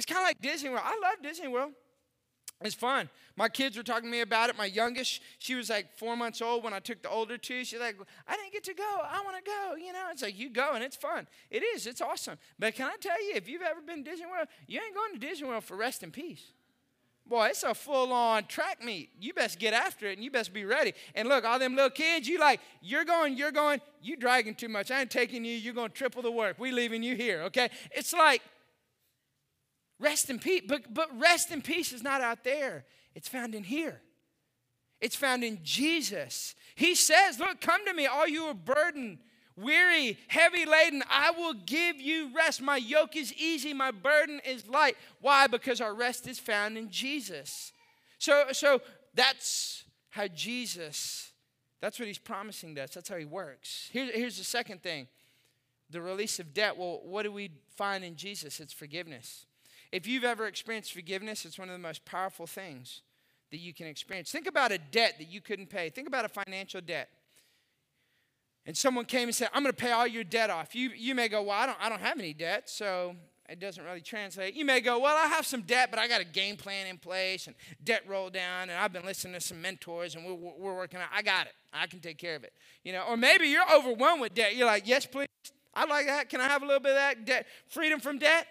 [0.00, 0.80] It's kind of like Disney World.
[0.82, 1.72] I love Disney World.
[2.62, 3.10] It's fun.
[3.36, 4.56] My kids were talking to me about it.
[4.56, 7.66] My youngest, she was like four months old when I took the older two.
[7.66, 8.82] She's like, I didn't get to go.
[8.82, 9.76] I want to go.
[9.76, 11.26] You know, it's like, you go and it's fun.
[11.50, 11.86] It is.
[11.86, 12.38] It's awesome.
[12.58, 15.18] But can I tell you, if you've ever been Disney World, you ain't going to
[15.18, 16.44] Disney World for rest and peace.
[17.26, 19.10] Boy, it's a full on track meet.
[19.20, 20.94] You best get after it and you best be ready.
[21.14, 24.68] And look, all them little kids, you like, you're going, you're going, you dragging too
[24.68, 24.90] much.
[24.90, 25.54] I ain't taking you.
[25.54, 26.58] You're going to triple the work.
[26.58, 27.68] We leaving you here, okay?
[27.90, 28.40] It's like,
[30.00, 30.62] Rest in peace.
[30.66, 32.84] But, but rest in peace is not out there,
[33.14, 34.00] it's found in here.
[35.00, 36.54] It's found in Jesus.
[36.74, 39.18] He says, Look, come to me, all you are burdened,
[39.56, 41.02] weary, heavy laden.
[41.08, 42.60] I will give you rest.
[42.60, 44.96] My yoke is easy, my burden is light.
[45.20, 45.46] Why?
[45.46, 47.72] Because our rest is found in Jesus.
[48.18, 48.82] So, so
[49.14, 51.32] that's how Jesus,
[51.80, 52.90] that's what he's promising us.
[52.90, 53.88] That's how he works.
[53.92, 55.08] Here, here's the second thing
[55.88, 56.76] the release of debt.
[56.76, 58.60] Well, what do we find in Jesus?
[58.60, 59.46] It's forgiveness.
[59.92, 63.02] If you've ever experienced forgiveness, it's one of the most powerful things
[63.50, 64.30] that you can experience.
[64.30, 65.90] Think about a debt that you couldn't pay.
[65.90, 67.08] Think about a financial debt.
[68.66, 70.74] And someone came and said, I'm going to pay all your debt off.
[70.74, 73.16] You, you may go, Well, I don't, I don't have any debt, so
[73.48, 74.54] it doesn't really translate.
[74.54, 76.98] You may go, Well, I have some debt, but I got a game plan in
[76.98, 80.76] place and debt roll down, and I've been listening to some mentors and we're, we're
[80.76, 81.08] working out.
[81.12, 81.52] I got it.
[81.72, 82.52] I can take care of it.
[82.84, 84.54] You know, or maybe you're overwhelmed with debt.
[84.54, 85.26] You're like, Yes, please.
[85.74, 86.28] I like that.
[86.28, 87.46] Can I have a little bit of that debt?
[87.68, 88.46] Freedom from debt?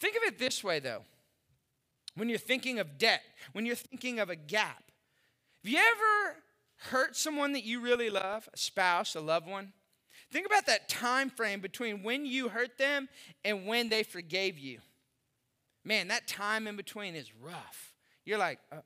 [0.00, 1.02] Think of it this way, though.
[2.16, 4.82] When you're thinking of debt, when you're thinking of a gap,
[5.62, 6.36] have you ever
[6.90, 9.72] hurt someone that you really love, a spouse, a loved one?
[10.32, 13.08] Think about that time frame between when you hurt them
[13.44, 14.78] and when they forgave you.
[15.84, 17.92] Man, that time in between is rough.
[18.24, 18.76] You're like, uh,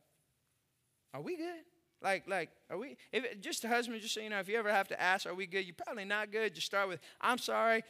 [1.13, 1.65] are we good?
[2.05, 2.97] Like, like, are we?
[3.13, 5.35] If, just a husband, just so you know, if you ever have to ask, are
[5.35, 5.65] we good?
[5.65, 6.55] You're probably not good.
[6.55, 7.83] Just start with, I'm sorry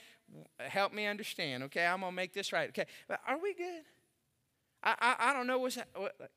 [0.59, 1.87] help me understand, okay?
[1.87, 2.87] I'm to make this right, okay?
[3.09, 3.83] But are we good?
[4.83, 6.31] I, I, I don't know what's what, like,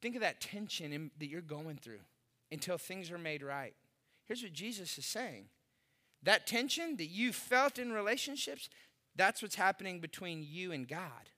[0.00, 2.00] think of that tension in, that you're going through
[2.52, 3.74] until things are made right.
[4.26, 5.46] Here's what Jesus is saying
[6.22, 8.68] That tension that you felt in relationships,
[9.16, 11.30] that's what's happening between you and God.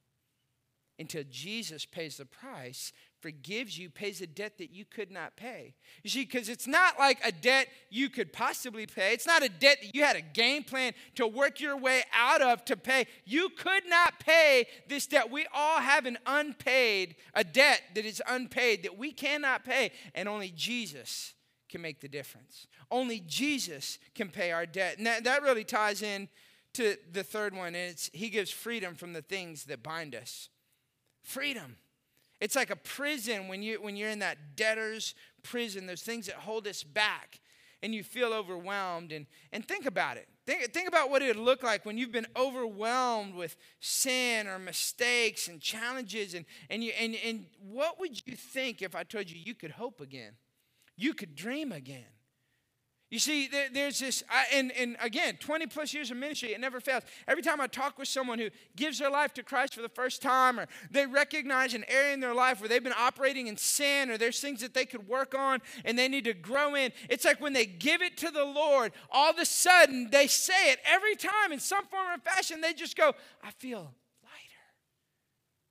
[0.99, 5.75] Until Jesus pays the price forgives you, pays a debt that you could not pay.
[6.03, 9.13] You see, because it's not like a debt you could possibly pay.
[9.13, 12.43] It's not a debt that you had a game plan to work your way out
[12.43, 13.07] of to pay.
[13.25, 15.31] You could not pay this debt.
[15.31, 20.29] We all have an unpaid, a debt that is unpaid that we cannot pay, and
[20.29, 21.35] only Jesus
[21.69, 22.67] can make the difference.
[22.91, 24.99] Only Jesus can pay our debt.
[24.99, 26.29] And that, that really ties in
[26.75, 30.49] to the third one, and it's He gives freedom from the things that bind us.
[31.23, 31.77] Freedom.
[32.41, 36.37] It's like a prison when, you, when you're in that debtor's prison, those things that
[36.37, 37.41] hold us back
[37.83, 39.13] and you feel overwhelmed.
[39.13, 40.29] And, and think about it.
[40.47, 44.59] Think, think about what it would look like when you've been overwhelmed with sin or
[44.59, 46.35] mistakes and challenges.
[46.35, 49.73] And, and, you, and, and what would you think if I told you you could
[49.73, 50.33] hope again?
[50.97, 52.05] You could dream again.
[53.11, 56.61] You see, there, there's this, I, and, and again, 20 plus years of ministry, it
[56.61, 57.03] never fails.
[57.27, 60.23] Every time I talk with someone who gives their life to Christ for the first
[60.23, 64.11] time, or they recognize an area in their life where they've been operating in sin,
[64.11, 67.25] or there's things that they could work on and they need to grow in, it's
[67.25, 70.79] like when they give it to the Lord, all of a sudden they say it
[70.85, 73.93] every time in some form or fashion, they just go, I feel
[74.23, 74.63] lighter.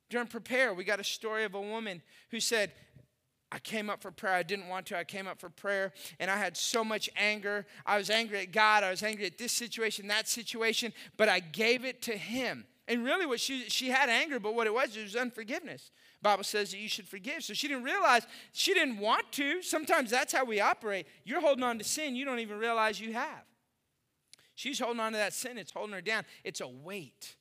[0.10, 2.74] During Prepare, we got a story of a woman who said,
[3.52, 4.36] I came up for prayer.
[4.36, 4.97] I didn't want to.
[4.97, 7.66] I came up for prayer and I had so much anger.
[7.86, 8.84] I was angry at God.
[8.84, 12.66] I was angry at this situation, that situation, but I gave it to Him.
[12.88, 15.91] And really, what she, she had anger, but what it was, it was unforgiveness.
[16.22, 17.43] Bible says that you should forgive.
[17.43, 19.62] So she didn't realize she didn't want to.
[19.62, 21.08] Sometimes that's how we operate.
[21.24, 23.43] You're holding on to sin you don't even realize you have.
[24.56, 26.26] She's holding on to that sin, it's holding her down.
[26.43, 27.36] It's a weight.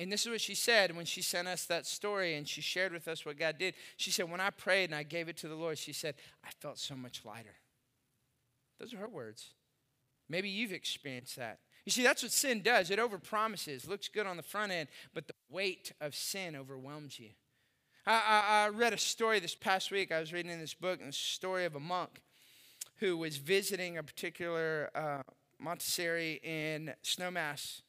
[0.00, 2.90] And this is what she said when she sent us that story and she shared
[2.94, 3.74] with us what God did.
[3.98, 6.48] She said, When I prayed and I gave it to the Lord, she said, I
[6.58, 7.56] felt so much lighter.
[8.78, 9.52] Those are her words.
[10.26, 11.58] Maybe you've experienced that.
[11.84, 12.90] You see, that's what sin does.
[12.90, 17.30] It overpromises, looks good on the front end, but the weight of sin overwhelms you.
[18.06, 20.10] I, I, I read a story this past week.
[20.12, 22.22] I was reading in this book, and the story of a monk
[22.96, 25.22] who was visiting a particular uh,
[25.58, 27.82] monastery in Snowmass,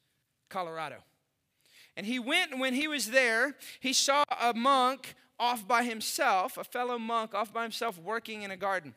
[0.49, 0.97] Colorado.
[1.98, 6.58] And he went, and when he was there, he saw a monk off by himself,
[6.58, 8.94] a fellow monk off by himself working in a garden.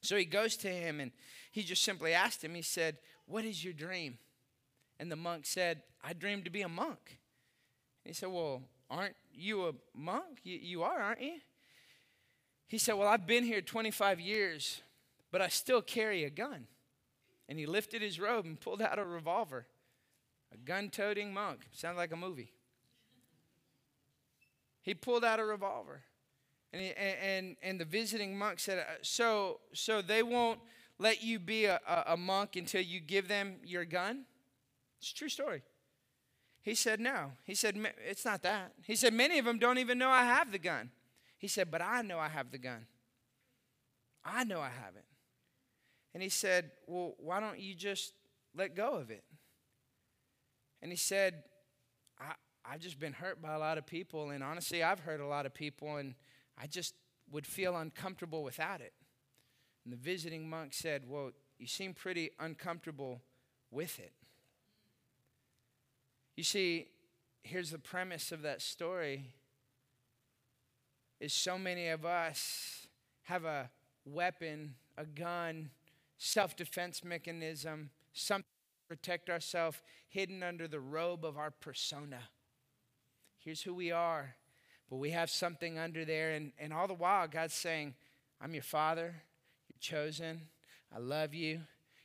[0.00, 1.10] So he goes to him and
[1.50, 2.96] he just simply asked him, he said,
[3.26, 4.18] What is your dream?
[4.98, 7.18] And the monk said, I dream to be a monk.
[8.04, 10.38] And he said, Well, aren't you a monk?
[10.42, 11.40] You, you are, aren't you?
[12.66, 14.82] He said, Well, I've been here 25 years,
[15.30, 16.66] but I still carry a gun.
[17.48, 19.66] And he lifted his robe and pulled out a revolver.
[20.52, 21.60] A gun toting monk.
[21.72, 22.52] Sounds like a movie.
[24.82, 26.02] He pulled out a revolver.
[26.72, 30.60] And, he, and, and the visiting monk said, uh, so, so they won't
[30.98, 34.24] let you be a, a, monk until you give them your gun?
[34.98, 35.62] It's a true story.
[36.62, 37.32] He said, No.
[37.44, 37.74] He said,
[38.06, 38.72] It's not that.
[38.84, 40.90] He said, Many of them don't even know I have the gun.
[41.38, 42.86] He said, But I know I have the gun.
[44.24, 45.06] I know I have it.
[46.12, 48.12] And he said, Well, why don't you just
[48.54, 49.24] let go of it?
[50.82, 51.42] And he said,
[52.18, 52.32] I,
[52.64, 55.46] I've just been hurt by a lot of people, and honestly, I've hurt a lot
[55.46, 56.14] of people, and
[56.58, 56.94] I just
[57.30, 58.92] would feel uncomfortable without it.
[59.84, 63.22] And the visiting monk said, Well, you seem pretty uncomfortable
[63.70, 64.12] with it.
[66.36, 66.88] You see,
[67.42, 69.24] here's the premise of that story
[71.20, 72.86] is so many of us
[73.24, 73.70] have a
[74.06, 75.70] weapon, a gun,
[76.16, 78.46] self-defense mechanism, something
[78.90, 82.18] protect ourselves hidden under the robe of our persona.
[83.38, 84.34] Here's who we are,
[84.90, 86.32] but we have something under there.
[86.32, 87.94] And, and all the while, God's saying,
[88.40, 89.14] I'm your father,
[89.68, 90.40] you're chosen,
[90.92, 91.60] I love you.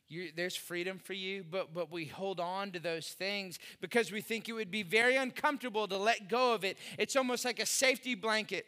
[0.08, 4.22] you there's freedom for you, but, but we hold on to those things because we
[4.22, 6.78] think it would be very uncomfortable to let go of it.
[7.00, 8.68] It's almost like a safety blanket.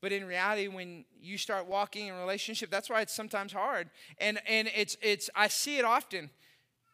[0.00, 3.90] But in reality, when you start walking in relationship, that's why it's sometimes hard.
[4.18, 6.30] And, and it's, it's, I see it often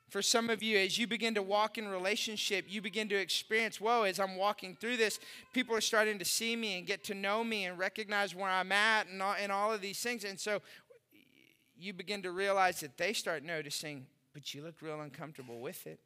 [0.09, 3.81] for some of you as you begin to walk in relationship you begin to experience
[3.81, 5.19] whoa as i'm walking through this
[5.53, 8.71] people are starting to see me and get to know me and recognize where i'm
[8.71, 10.25] at and all, and all of these things.
[10.25, 10.63] And so
[11.77, 15.99] you begin to realize that they start noticing but you look real uncomfortable with it.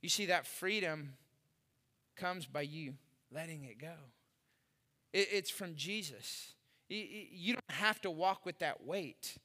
[0.00, 1.18] You see that freedom
[2.16, 2.94] comes by you
[3.30, 3.92] letting it go
[5.12, 6.52] it's from Jesus.
[6.88, 9.36] You don't have to walk with that weight.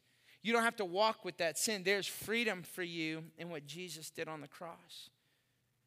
[0.41, 1.83] You don't have to walk with that sin.
[1.83, 5.09] There's freedom for you in what Jesus did on the cross.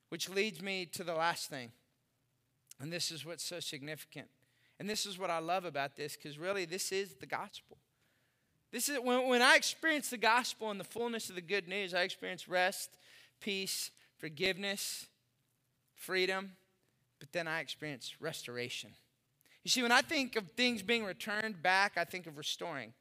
[0.08, 1.72] Which leads me to the last thing.
[2.80, 4.28] And this is what's so significant.
[4.78, 7.78] And this is what I love about this because really, this is the gospel.
[8.72, 11.94] This is when, when I experience the gospel and the fullness of the good news,
[11.94, 12.90] I experience rest,
[13.40, 15.06] peace, forgiveness,
[15.94, 16.52] freedom,
[17.18, 18.90] but then I experience restoration.
[19.66, 22.92] You see, when I think of things being returned back, I think of restoring.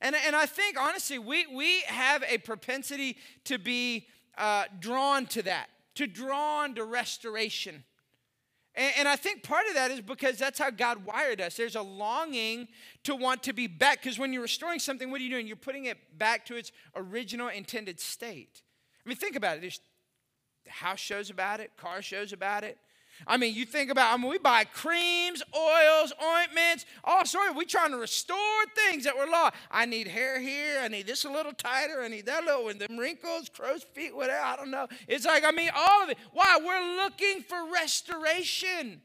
[0.00, 4.06] And, and I think, honestly, we, we have a propensity to be
[4.38, 7.82] uh, drawn to that, to drawn to restoration.
[8.76, 11.56] And, and I think part of that is because that's how God wired us.
[11.56, 12.68] There's a longing
[13.02, 14.00] to want to be back.
[14.00, 15.48] Because when you're restoring something, what are you doing?
[15.48, 18.62] You're putting it back to its original intended state.
[19.04, 19.62] I mean, think about it.
[19.62, 19.80] There's
[20.68, 22.78] house shows about it, car shows about it.
[23.26, 27.54] I mean, you think about, I mean, we buy creams, oils, ointments, all sorts.
[27.54, 28.38] We're trying to restore
[28.74, 29.54] things that were lost.
[29.70, 30.80] I need hair here.
[30.80, 32.02] I need this a little tighter.
[32.02, 34.42] I need that little, and them wrinkles, crow's feet, whatever.
[34.42, 34.88] I don't know.
[35.08, 36.18] It's like, I mean, all of it.
[36.32, 36.58] Why?
[36.62, 39.00] We're looking for restoration.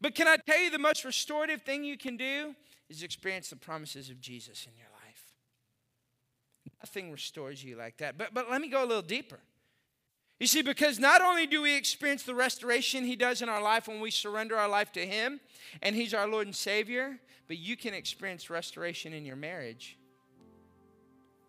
[0.00, 2.54] But can I tell you the most restorative thing you can do
[2.88, 5.32] is experience the promises of Jesus in your life.
[6.82, 8.18] Nothing restores you like that.
[8.18, 9.38] But, but let me go a little deeper.
[10.40, 13.86] You see, because not only do we experience the restoration He does in our life
[13.86, 15.40] when we surrender our life to Him,
[15.80, 19.96] and He's our Lord and Savior, but you can experience restoration in your marriage.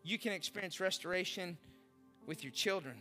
[0.04, 1.58] You can experience restoration
[2.28, 2.96] with your children.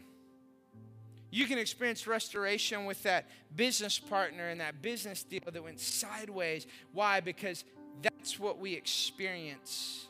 [1.31, 6.67] You can experience restoration with that business partner and that business deal that went sideways.
[6.93, 7.21] Why?
[7.21, 7.65] Because
[8.01, 10.07] that's what we experience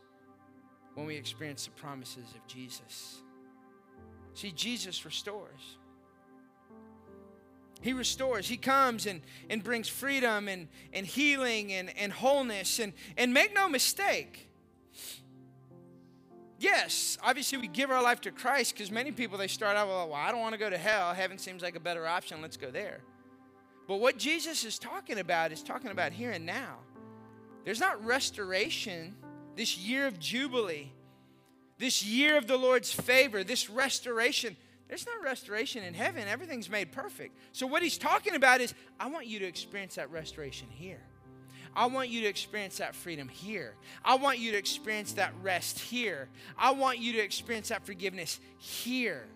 [0.94, 3.22] when we experience the promises of Jesus.
[4.34, 5.78] See, Jesus restores.
[7.80, 8.48] He restores.
[8.48, 12.78] He comes and, and brings freedom and, and healing and, and wholeness.
[12.78, 14.48] And, and make no mistake,
[16.58, 20.06] yes, obviously we give our life to Christ because many people, they start out, oh,
[20.06, 21.12] well, I don't want to go to hell.
[21.14, 22.42] Heaven seems like a better option.
[22.42, 23.00] Let's go there.
[23.86, 26.78] But what Jesus is talking about is talking about here and now.
[27.64, 29.14] There's not restoration,
[29.56, 30.90] this year of Jubilee
[31.78, 34.56] this year of the Lord's favor, this restoration.
[34.88, 36.28] There's no restoration in heaven.
[36.28, 37.36] Everything's made perfect.
[37.52, 41.00] So, what he's talking about is, I want you to experience that restoration here.
[41.76, 43.74] I want you to experience that freedom here.
[44.04, 46.28] I want you to experience that rest here.
[46.56, 49.26] I want you to experience that forgiveness here.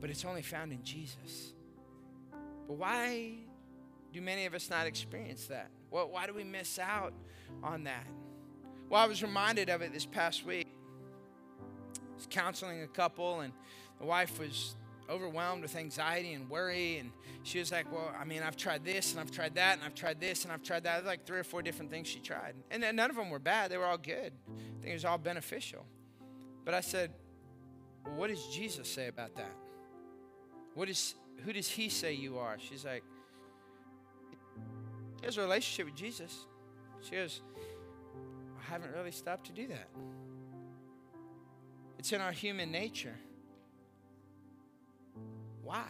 [0.00, 1.52] But it's only found in Jesus.
[2.68, 3.32] But why
[4.12, 5.68] do many of us not experience that?
[5.90, 7.12] Well, why do we miss out
[7.62, 8.06] on that?
[8.88, 10.68] Well, I was reminded of it this past week
[12.16, 13.52] was counseling a couple, and
[14.00, 14.76] the wife was
[15.08, 16.98] overwhelmed with anxiety and worry.
[16.98, 17.10] And
[17.42, 19.94] she was like, Well, I mean, I've tried this and I've tried that and I've
[19.94, 21.04] tried this and I've tried that.
[21.04, 22.54] Like three or four different things she tried.
[22.70, 24.32] And none of them were bad, they were all good.
[24.48, 25.84] I think it was all beneficial.
[26.64, 27.12] But I said,
[28.04, 29.52] well, What does Jesus say about that?
[30.74, 31.14] What is,
[31.44, 32.56] who does he say you are?
[32.58, 33.04] She's like,
[35.20, 36.46] She has a relationship with Jesus.
[37.02, 37.42] She goes,
[38.58, 39.88] I haven't really stopped to do that.
[42.06, 43.16] It's in our human nature.
[45.64, 45.88] Why?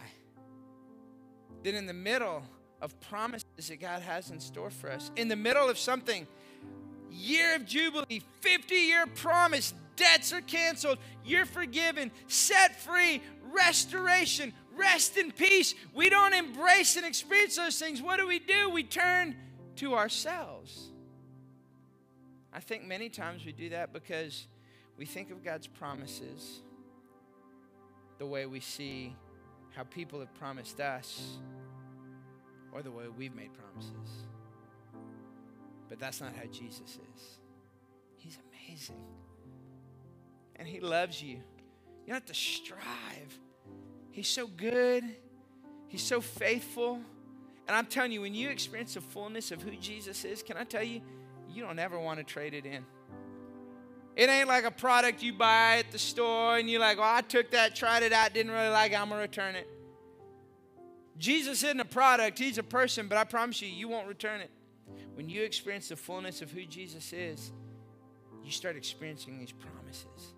[1.61, 2.41] Then, in the middle
[2.81, 6.25] of promises that God has in store for us, in the middle of something,
[7.11, 15.17] year of Jubilee, 50 year promise, debts are canceled, you're forgiven, set free, restoration, rest
[15.17, 15.75] in peace.
[15.93, 18.01] We don't embrace and experience those things.
[18.01, 18.71] What do we do?
[18.71, 19.35] We turn
[19.75, 20.89] to ourselves.
[22.51, 24.47] I think many times we do that because
[24.97, 26.61] we think of God's promises
[28.17, 29.15] the way we see
[29.75, 31.37] how people have promised us
[32.71, 34.25] or the way we've made promises.
[35.87, 37.39] But that's not how Jesus is.
[38.15, 39.03] He's amazing.
[40.55, 41.37] And He loves you.
[41.37, 43.39] You don't have to strive.
[44.11, 45.03] He's so good,
[45.87, 46.99] He's so faithful.
[47.67, 50.63] And I'm telling you, when you experience the fullness of who Jesus is, can I
[50.63, 51.01] tell you,
[51.49, 52.85] you don't ever want to trade it in.
[54.17, 57.21] It ain't like a product you buy at the store and you're like, well, I
[57.21, 59.67] took that, tried it out, didn't really like it, I'm going to return it.
[61.19, 64.49] Jesus isn't a product, He's a person, but I promise you, you won't return it.
[65.13, 67.51] When you experience the fullness of who Jesus is,
[68.43, 70.33] you start experiencing these promises.